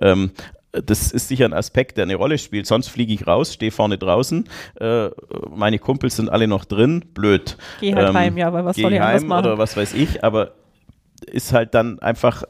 Ähm, 0.00 0.30
das 0.72 1.12
ist 1.12 1.28
sicher 1.28 1.46
ein 1.46 1.52
Aspekt, 1.52 1.96
der 1.96 2.04
eine 2.04 2.16
Rolle 2.16 2.38
spielt. 2.38 2.66
Sonst 2.66 2.88
fliege 2.88 3.12
ich 3.12 3.26
raus, 3.26 3.54
stehe 3.54 3.70
vorne 3.70 3.98
draußen, 3.98 4.48
äh, 4.80 5.08
meine 5.54 5.78
Kumpels 5.78 6.16
sind 6.16 6.28
alle 6.28 6.46
noch 6.46 6.64
drin, 6.64 7.04
blöd. 7.14 7.56
Geh 7.80 7.94
halt 7.94 8.10
ähm, 8.10 8.14
heim, 8.14 8.36
ja, 8.36 8.52
weil 8.52 8.64
was 8.64 8.76
soll 8.76 8.92
ich 8.92 9.00
heim 9.00 9.26
machen? 9.26 9.46
Oder 9.46 9.58
was 9.58 9.76
weiß 9.76 9.94
ich, 9.94 10.22
aber 10.22 10.52
ist 11.26 11.52
halt 11.52 11.74
dann 11.74 11.98
einfach 12.00 12.44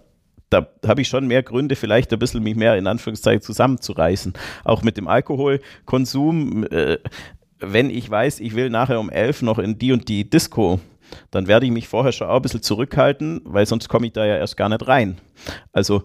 da 0.50 0.68
habe 0.86 1.00
ich 1.00 1.08
schon 1.08 1.26
mehr 1.26 1.42
Gründe, 1.42 1.74
vielleicht 1.74 2.12
ein 2.12 2.18
bisschen 2.18 2.42
mich 2.42 2.54
mehr 2.54 2.76
in 2.76 2.86
Anführungszeichen 2.86 3.42
zusammenzureißen. 3.42 4.32
Auch 4.64 4.82
mit 4.82 4.96
dem 4.96 5.08
Alkoholkonsum. 5.08 6.64
Äh, 6.70 6.98
wenn 7.58 7.90
ich 7.90 8.08
weiß, 8.08 8.40
ich 8.40 8.54
will 8.54 8.70
nachher 8.70 9.00
um 9.00 9.10
elf 9.10 9.42
noch 9.42 9.58
in 9.58 9.78
die 9.78 9.92
und 9.92 10.08
die 10.08 10.28
Disco, 10.28 10.78
dann 11.30 11.46
werde 11.46 11.66
ich 11.66 11.72
mich 11.72 11.88
vorher 11.88 12.12
schon 12.12 12.28
auch 12.28 12.36
ein 12.36 12.42
bisschen 12.42 12.62
zurückhalten, 12.62 13.40
weil 13.44 13.66
sonst 13.66 13.88
komme 13.88 14.06
ich 14.06 14.12
da 14.12 14.24
ja 14.24 14.36
erst 14.36 14.56
gar 14.56 14.68
nicht 14.68 14.86
rein. 14.86 15.18
Also 15.72 16.02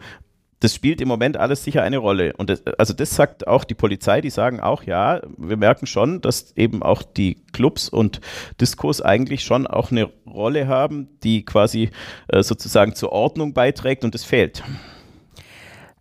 das 0.61 0.75
spielt 0.75 1.01
im 1.01 1.07
Moment 1.07 1.37
alles 1.37 1.63
sicher 1.63 1.83
eine 1.83 1.97
Rolle. 1.97 2.33
Und 2.37 2.49
das, 2.49 2.65
also 2.77 2.93
das 2.93 3.15
sagt 3.15 3.47
auch 3.47 3.63
die 3.63 3.73
Polizei, 3.73 4.21
die 4.21 4.29
sagen 4.29 4.59
auch, 4.59 4.83
ja, 4.83 5.21
wir 5.37 5.57
merken 5.57 5.87
schon, 5.87 6.21
dass 6.21 6.55
eben 6.55 6.83
auch 6.83 7.01
die 7.03 7.43
Clubs 7.51 7.89
und 7.89 8.21
Diskos 8.61 9.01
eigentlich 9.01 9.43
schon 9.43 9.65
auch 9.67 9.91
eine 9.91 10.09
Rolle 10.27 10.67
haben, 10.67 11.09
die 11.23 11.43
quasi 11.43 11.89
äh, 12.27 12.43
sozusagen 12.43 12.95
zur 12.95 13.11
Ordnung 13.11 13.53
beiträgt 13.53 14.03
und 14.03 14.13
es 14.13 14.23
fehlt. 14.23 14.63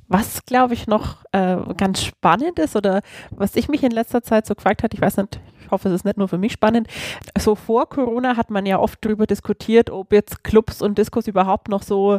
Was, 0.08 0.44
glaube 0.44 0.74
ich, 0.74 0.86
noch 0.86 1.24
äh, 1.32 1.56
ganz 1.76 2.02
spannend 2.02 2.58
ist 2.58 2.76
oder 2.76 3.00
was 3.30 3.56
ich 3.56 3.68
mich 3.68 3.82
in 3.82 3.92
letzter 3.92 4.22
Zeit 4.22 4.44
so 4.44 4.54
gefragt 4.54 4.82
habe, 4.82 4.94
ich 4.94 5.00
weiß 5.00 5.16
nicht, 5.18 5.40
ich 5.70 5.72
hoffe, 5.72 5.88
es 5.88 5.94
ist 5.94 6.04
nicht 6.04 6.16
nur 6.16 6.26
für 6.26 6.36
mich 6.36 6.50
spannend. 6.50 6.88
So 7.38 7.54
vor 7.54 7.88
Corona 7.88 8.36
hat 8.36 8.50
man 8.50 8.66
ja 8.66 8.80
oft 8.80 8.98
darüber 9.04 9.26
diskutiert, 9.26 9.88
ob 9.88 10.12
jetzt 10.12 10.42
Clubs 10.42 10.82
und 10.82 10.98
Diskos 10.98 11.28
überhaupt 11.28 11.68
noch 11.68 11.82
so 11.82 12.18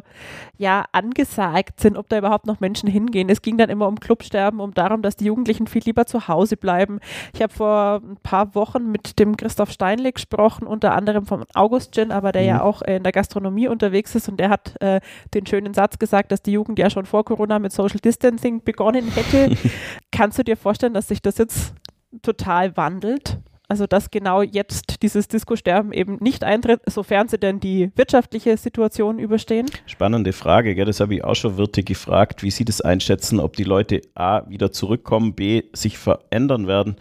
ja 0.58 0.86
angesagt 0.94 1.82
sind, 1.82 1.98
ob 1.98 2.08
da 2.08 2.18
überhaupt 2.18 2.48
noch 2.48 2.62
Menschen 2.62 2.88
hingehen. 2.88 3.30
Es 3.30 3.42
ging 3.42 3.58
dann 3.58 3.70
immer 3.70 3.90
um 3.90 4.00
Clubsterben, 4.00 4.62
um 4.62 4.74
darum, 4.74 5.02
dass 5.02 5.18
die 5.18 5.26
Jugendlichen 5.26 5.68
viel 5.68 5.82
lieber 5.84 6.06
zu 6.06 6.30
Hause 6.30 6.56
bleiben. 6.56 7.00
Ich 7.34 7.42
habe 7.42 7.52
vor 7.52 8.02
ein 8.02 8.18
paar 8.24 8.56
Wochen 8.56 8.90
mit 8.90 9.20
dem 9.20 9.36
Christoph 9.36 9.72
Steinle 9.72 10.14
gesprochen, 10.14 10.66
unter 10.66 10.94
anderem 10.94 11.26
von 11.26 11.44
August 11.54 11.94
Gin, 11.94 12.14
aber 12.14 12.32
der 12.32 12.44
mhm. 12.44 12.48
ja 12.48 12.62
auch 12.62 12.82
in 12.84 13.04
der 13.04 13.12
Gastronomie 13.12 13.68
unterwegs 13.68 14.16
ist 14.16 14.30
und 14.30 14.40
der 14.40 14.50
hat 14.50 14.82
äh, 14.82 15.02
den 15.34 15.46
schönen 15.46 15.74
Satz 15.74 16.00
gesagt, 16.00 16.32
dass 16.32 16.42
die 16.42 16.54
Jugend 16.54 16.80
ja 16.80 16.90
schon 16.90 17.06
vor 17.06 17.26
Corona 17.26 17.60
mit 17.60 17.74
Social 17.74 18.00
Distancing 18.00 18.64
begonnen 18.64 19.12
hätte. 19.12 19.58
Kannst 20.14 20.40
du 20.40 20.44
dir 20.44 20.56
vorstellen, 20.56 20.94
dass 20.94 21.10
sich 21.10 21.22
das 21.22 21.38
jetzt 21.38 21.74
total 22.22 22.76
wandelt. 22.78 23.40
Also 23.72 23.88
dass 23.88 24.12
genau 24.12 24.42
jetzt 24.42 25.02
dieses 25.02 25.30
Disco-Sterben 25.30 25.94
eben 25.94 26.18
nicht 26.20 26.44
eintritt, 26.44 26.82
sofern 26.88 27.30
sie 27.30 27.38
denn 27.38 27.62
die 27.62 27.90
wirtschaftliche 27.96 28.58
Situation 28.58 29.18
überstehen? 29.18 29.68
Spannende 29.86 30.34
Frage, 30.34 30.76
gell? 30.76 30.84
das 30.84 31.00
habe 31.00 31.16
ich 31.16 31.24
auch 31.24 31.36
schon 31.36 31.56
Wirte 31.56 31.82
gefragt, 31.82 32.44
wie 32.44 32.52
sie 32.52 32.66
das 32.66 32.82
einschätzen, 32.82 33.40
ob 33.40 33.56
die 33.56 33.64
Leute 33.64 34.02
A 34.14 34.42
wieder 34.50 34.74
zurückkommen, 34.74 35.36
B 35.36 35.64
sich 35.72 35.98
verändern 35.98 36.68
werden. 36.68 36.98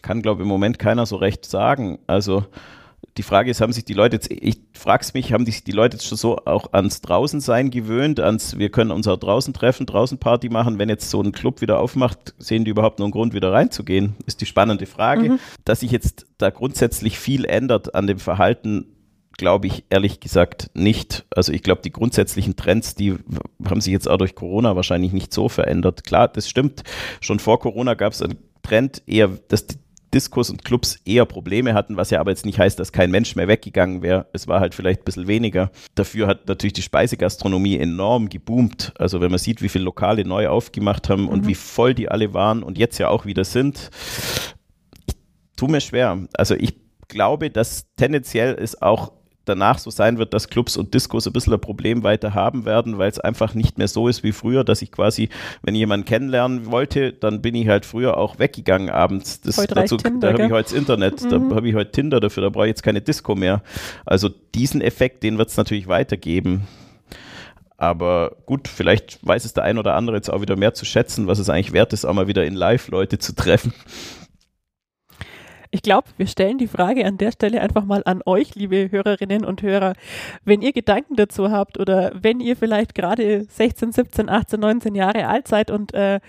Kann, 0.00 0.22
glaube 0.22 0.40
ich, 0.40 0.44
im 0.44 0.48
Moment 0.48 0.78
keiner 0.78 1.04
so 1.04 1.16
recht 1.16 1.44
sagen. 1.44 1.98
Also 2.06 2.46
die 3.16 3.22
Frage 3.22 3.50
ist, 3.50 3.60
haben 3.60 3.72
sich 3.72 3.84
die 3.84 3.94
Leute 3.94 4.16
jetzt, 4.16 4.30
ich 4.30 4.60
frage 4.74 5.02
es 5.02 5.14
mich, 5.14 5.32
haben 5.32 5.46
sich 5.46 5.64
die 5.64 5.72
Leute 5.72 5.96
jetzt 5.96 6.06
schon 6.06 6.18
so 6.18 6.36
auch 6.44 6.72
ans 6.72 7.00
Draußensein 7.00 7.70
gewöhnt, 7.70 8.20
ans, 8.20 8.58
wir 8.58 8.70
können 8.70 8.90
uns 8.90 9.08
auch 9.08 9.16
draußen 9.16 9.54
treffen, 9.54 9.86
draußen 9.86 10.18
Party 10.18 10.48
machen, 10.48 10.78
wenn 10.78 10.88
jetzt 10.88 11.10
so 11.10 11.22
ein 11.22 11.32
Club 11.32 11.60
wieder 11.60 11.80
aufmacht, 11.80 12.34
sehen 12.38 12.64
die 12.64 12.70
überhaupt 12.70 12.98
noch 12.98 13.06
einen 13.06 13.12
Grund, 13.12 13.32
wieder 13.32 13.52
reinzugehen? 13.52 14.16
Ist 14.26 14.40
die 14.40 14.46
spannende 14.46 14.86
Frage. 14.86 15.30
Mhm. 15.30 15.38
Dass 15.64 15.80
sich 15.80 15.90
jetzt 15.90 16.26
da 16.38 16.50
grundsätzlich 16.50 17.18
viel 17.18 17.44
ändert 17.44 17.94
an 17.94 18.06
dem 18.06 18.18
Verhalten, 18.18 18.86
glaube 19.38 19.66
ich 19.66 19.84
ehrlich 19.90 20.20
gesagt 20.20 20.70
nicht. 20.74 21.26
Also 21.30 21.52
ich 21.52 21.62
glaube, 21.62 21.82
die 21.82 21.92
grundsätzlichen 21.92 22.56
Trends, 22.56 22.94
die 22.94 23.16
haben 23.68 23.80
sich 23.80 23.92
jetzt 23.92 24.08
auch 24.08 24.16
durch 24.16 24.34
Corona 24.34 24.76
wahrscheinlich 24.76 25.12
nicht 25.12 25.32
so 25.32 25.48
verändert. 25.48 26.04
Klar, 26.04 26.28
das 26.28 26.48
stimmt. 26.48 26.82
Schon 27.20 27.38
vor 27.38 27.60
Corona 27.60 27.94
gab 27.94 28.12
es 28.12 28.22
einen 28.22 28.38
Trend 28.62 29.02
eher, 29.06 29.28
dass 29.48 29.66
die 29.66 29.76
Diskos 30.16 30.48
und 30.48 30.64
Clubs 30.64 30.98
eher 31.04 31.26
Probleme 31.26 31.74
hatten, 31.74 31.98
was 31.98 32.08
ja 32.08 32.20
aber 32.20 32.30
jetzt 32.30 32.46
nicht 32.46 32.58
heißt, 32.58 32.78
dass 32.78 32.90
kein 32.90 33.10
Mensch 33.10 33.36
mehr 33.36 33.48
weggegangen 33.48 34.00
wäre. 34.00 34.26
Es 34.32 34.48
war 34.48 34.60
halt 34.60 34.74
vielleicht 34.74 35.02
ein 35.02 35.04
bisschen 35.04 35.26
weniger. 35.26 35.70
Dafür 35.94 36.26
hat 36.26 36.48
natürlich 36.48 36.72
die 36.72 36.82
Speisegastronomie 36.82 37.76
enorm 37.76 38.30
geboomt. 38.30 38.94
Also 38.98 39.20
wenn 39.20 39.30
man 39.30 39.38
sieht, 39.38 39.60
wie 39.60 39.68
viele 39.68 39.84
Lokale 39.84 40.24
neu 40.24 40.48
aufgemacht 40.48 41.10
haben 41.10 41.24
mhm. 41.24 41.28
und 41.28 41.46
wie 41.46 41.54
voll 41.54 41.92
die 41.92 42.08
alle 42.08 42.32
waren 42.32 42.62
und 42.62 42.78
jetzt 42.78 42.96
ja 42.96 43.08
auch 43.10 43.26
wieder 43.26 43.44
sind, 43.44 43.90
ich 45.06 45.16
tue 45.54 45.70
mir 45.70 45.82
schwer. 45.82 46.26
Also 46.32 46.54
ich 46.54 46.76
glaube, 47.08 47.50
dass 47.50 47.84
tendenziell 47.96 48.56
es 48.58 48.80
auch 48.80 49.12
danach 49.46 49.78
so 49.78 49.90
sein 49.90 50.18
wird, 50.18 50.34
dass 50.34 50.48
Clubs 50.48 50.76
und 50.76 50.92
Discos 50.92 51.26
ein 51.26 51.32
bisschen 51.32 51.54
ein 51.54 51.60
Problem 51.60 52.02
weiter 52.02 52.34
haben 52.34 52.64
werden, 52.64 52.98
weil 52.98 53.10
es 53.10 53.18
einfach 53.18 53.54
nicht 53.54 53.78
mehr 53.78 53.88
so 53.88 54.08
ist 54.08 54.22
wie 54.22 54.32
früher, 54.32 54.64
dass 54.64 54.82
ich 54.82 54.92
quasi, 54.92 55.28
wenn 55.62 55.74
ich 55.74 55.78
jemanden 55.78 56.04
kennenlernen 56.04 56.66
wollte, 56.66 57.12
dann 57.12 57.42
bin 57.42 57.54
ich 57.54 57.68
halt 57.68 57.86
früher 57.86 58.16
auch 58.16 58.38
weggegangen 58.38 58.90
abends. 58.90 59.40
Das, 59.40 59.56
dazu, 59.56 59.96
Tinder, 59.96 60.32
da 60.32 60.32
habe 60.34 60.46
ich 60.46 60.52
heute 60.52 60.70
das 60.70 60.72
Internet, 60.72 61.22
mhm. 61.22 61.30
da 61.30 61.56
habe 61.56 61.68
ich 61.68 61.74
heute 61.74 61.92
Tinder 61.92 62.20
dafür, 62.20 62.42
da 62.42 62.50
brauche 62.50 62.66
ich 62.66 62.70
jetzt 62.70 62.82
keine 62.82 63.00
Disco 63.00 63.34
mehr. 63.34 63.62
Also 64.04 64.28
diesen 64.28 64.80
Effekt, 64.80 65.22
den 65.22 65.38
wird 65.38 65.48
es 65.48 65.56
natürlich 65.56 65.88
weitergeben. 65.88 66.66
Aber 67.78 68.36
gut, 68.46 68.68
vielleicht 68.68 69.24
weiß 69.26 69.44
es 69.44 69.52
der 69.52 69.64
ein 69.64 69.78
oder 69.78 69.94
andere 69.94 70.16
jetzt 70.16 70.30
auch 70.30 70.40
wieder 70.40 70.56
mehr 70.56 70.72
zu 70.72 70.84
schätzen, 70.84 71.26
was 71.26 71.38
es 71.38 71.50
eigentlich 71.50 71.72
wert 71.72 71.92
ist, 71.92 72.06
auch 72.06 72.14
mal 72.14 72.26
wieder 72.26 72.44
in 72.46 72.54
Live 72.54 72.88
Leute 72.88 73.18
zu 73.18 73.34
treffen. 73.34 73.74
Ich 75.76 75.82
glaube, 75.82 76.08
wir 76.16 76.26
stellen 76.26 76.56
die 76.56 76.68
Frage 76.68 77.04
an 77.04 77.18
der 77.18 77.32
Stelle 77.32 77.60
einfach 77.60 77.84
mal 77.84 78.00
an 78.06 78.22
euch, 78.24 78.54
liebe 78.54 78.90
Hörerinnen 78.90 79.44
und 79.44 79.60
Hörer. 79.60 79.92
Wenn 80.42 80.62
ihr 80.62 80.72
Gedanken 80.72 81.16
dazu 81.16 81.50
habt 81.50 81.78
oder 81.78 82.12
wenn 82.14 82.40
ihr 82.40 82.56
vielleicht 82.56 82.94
gerade 82.94 83.44
16, 83.44 83.92
17, 83.92 84.30
18, 84.30 84.58
19 84.58 84.94
Jahre 84.94 85.28
alt 85.28 85.46
seid 85.46 85.70
und 85.70 85.92
äh, 85.92 86.20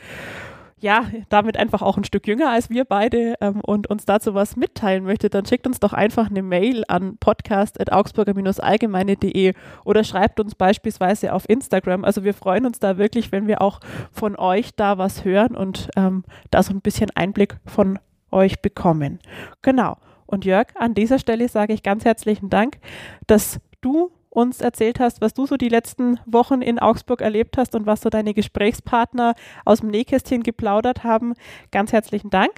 ja, 0.81 1.05
damit 1.29 1.55
einfach 1.55 1.81
auch 1.81 1.95
ein 1.95 2.03
Stück 2.03 2.27
jünger 2.27 2.51
als 2.51 2.69
wir 2.69 2.83
beide 2.83 3.35
ähm, 3.39 3.61
und 3.61 3.89
uns 3.89 4.03
dazu 4.03 4.33
was 4.33 4.57
mitteilen 4.57 5.05
möchtet, 5.05 5.33
dann 5.33 5.45
schickt 5.45 5.65
uns 5.65 5.79
doch 5.79 5.93
einfach 5.93 6.29
eine 6.29 6.41
Mail 6.41 6.83
an 6.89 7.15
podcast.augsburger-allgemeine.de 7.17 9.53
oder 9.85 10.03
schreibt 10.03 10.41
uns 10.41 10.55
beispielsweise 10.55 11.31
auf 11.31 11.47
Instagram. 11.47 12.03
Also 12.03 12.25
wir 12.25 12.33
freuen 12.33 12.65
uns 12.65 12.79
da 12.79 12.97
wirklich, 12.97 13.31
wenn 13.31 13.47
wir 13.47 13.61
auch 13.61 13.79
von 14.11 14.35
euch 14.35 14.75
da 14.75 14.97
was 14.97 15.23
hören 15.23 15.55
und 15.55 15.89
ähm, 15.95 16.25
da 16.51 16.63
so 16.63 16.73
ein 16.73 16.81
bisschen 16.81 17.11
Einblick 17.15 17.55
von 17.65 17.97
euch 18.31 18.61
bekommen. 18.61 19.19
Genau. 19.61 19.97
Und 20.25 20.45
Jörg, 20.45 20.67
an 20.75 20.93
dieser 20.93 21.19
Stelle 21.19 21.47
sage 21.47 21.73
ich 21.73 21.83
ganz 21.83 22.05
herzlichen 22.05 22.49
Dank, 22.49 22.79
dass 23.27 23.59
du 23.81 24.11
uns 24.29 24.61
erzählt 24.61 24.99
hast, 24.99 25.21
was 25.21 25.33
du 25.33 25.47
so 25.47 25.57
die 25.57 25.69
letzten 25.69 26.19
Wochen 26.25 26.61
in 26.61 26.79
Augsburg 26.79 27.21
erlebt 27.21 27.57
hast 27.57 27.73
und 27.75 27.85
was 27.85 28.01
so 28.01 28.09
deine 28.09 28.33
Gesprächspartner 28.33 29.33
aus 29.65 29.79
dem 29.79 29.89
Nähkästchen 29.89 30.43
geplaudert 30.43 31.03
haben. 31.03 31.33
Ganz 31.71 31.91
herzlichen 31.91 32.29
Dank. 32.29 32.51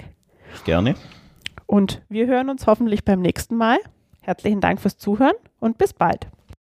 Gerne. 0.64 0.94
Und 1.66 2.02
wir 2.08 2.26
hören 2.26 2.50
uns 2.50 2.66
hoffentlich 2.66 3.04
beim 3.04 3.20
nächsten 3.20 3.56
Mal. 3.56 3.78
Herzlichen 4.20 4.60
Dank 4.60 4.80
fürs 4.80 4.98
Zuhören 4.98 5.36
und 5.60 5.78
bis 5.78 5.92
bald. 5.92 6.26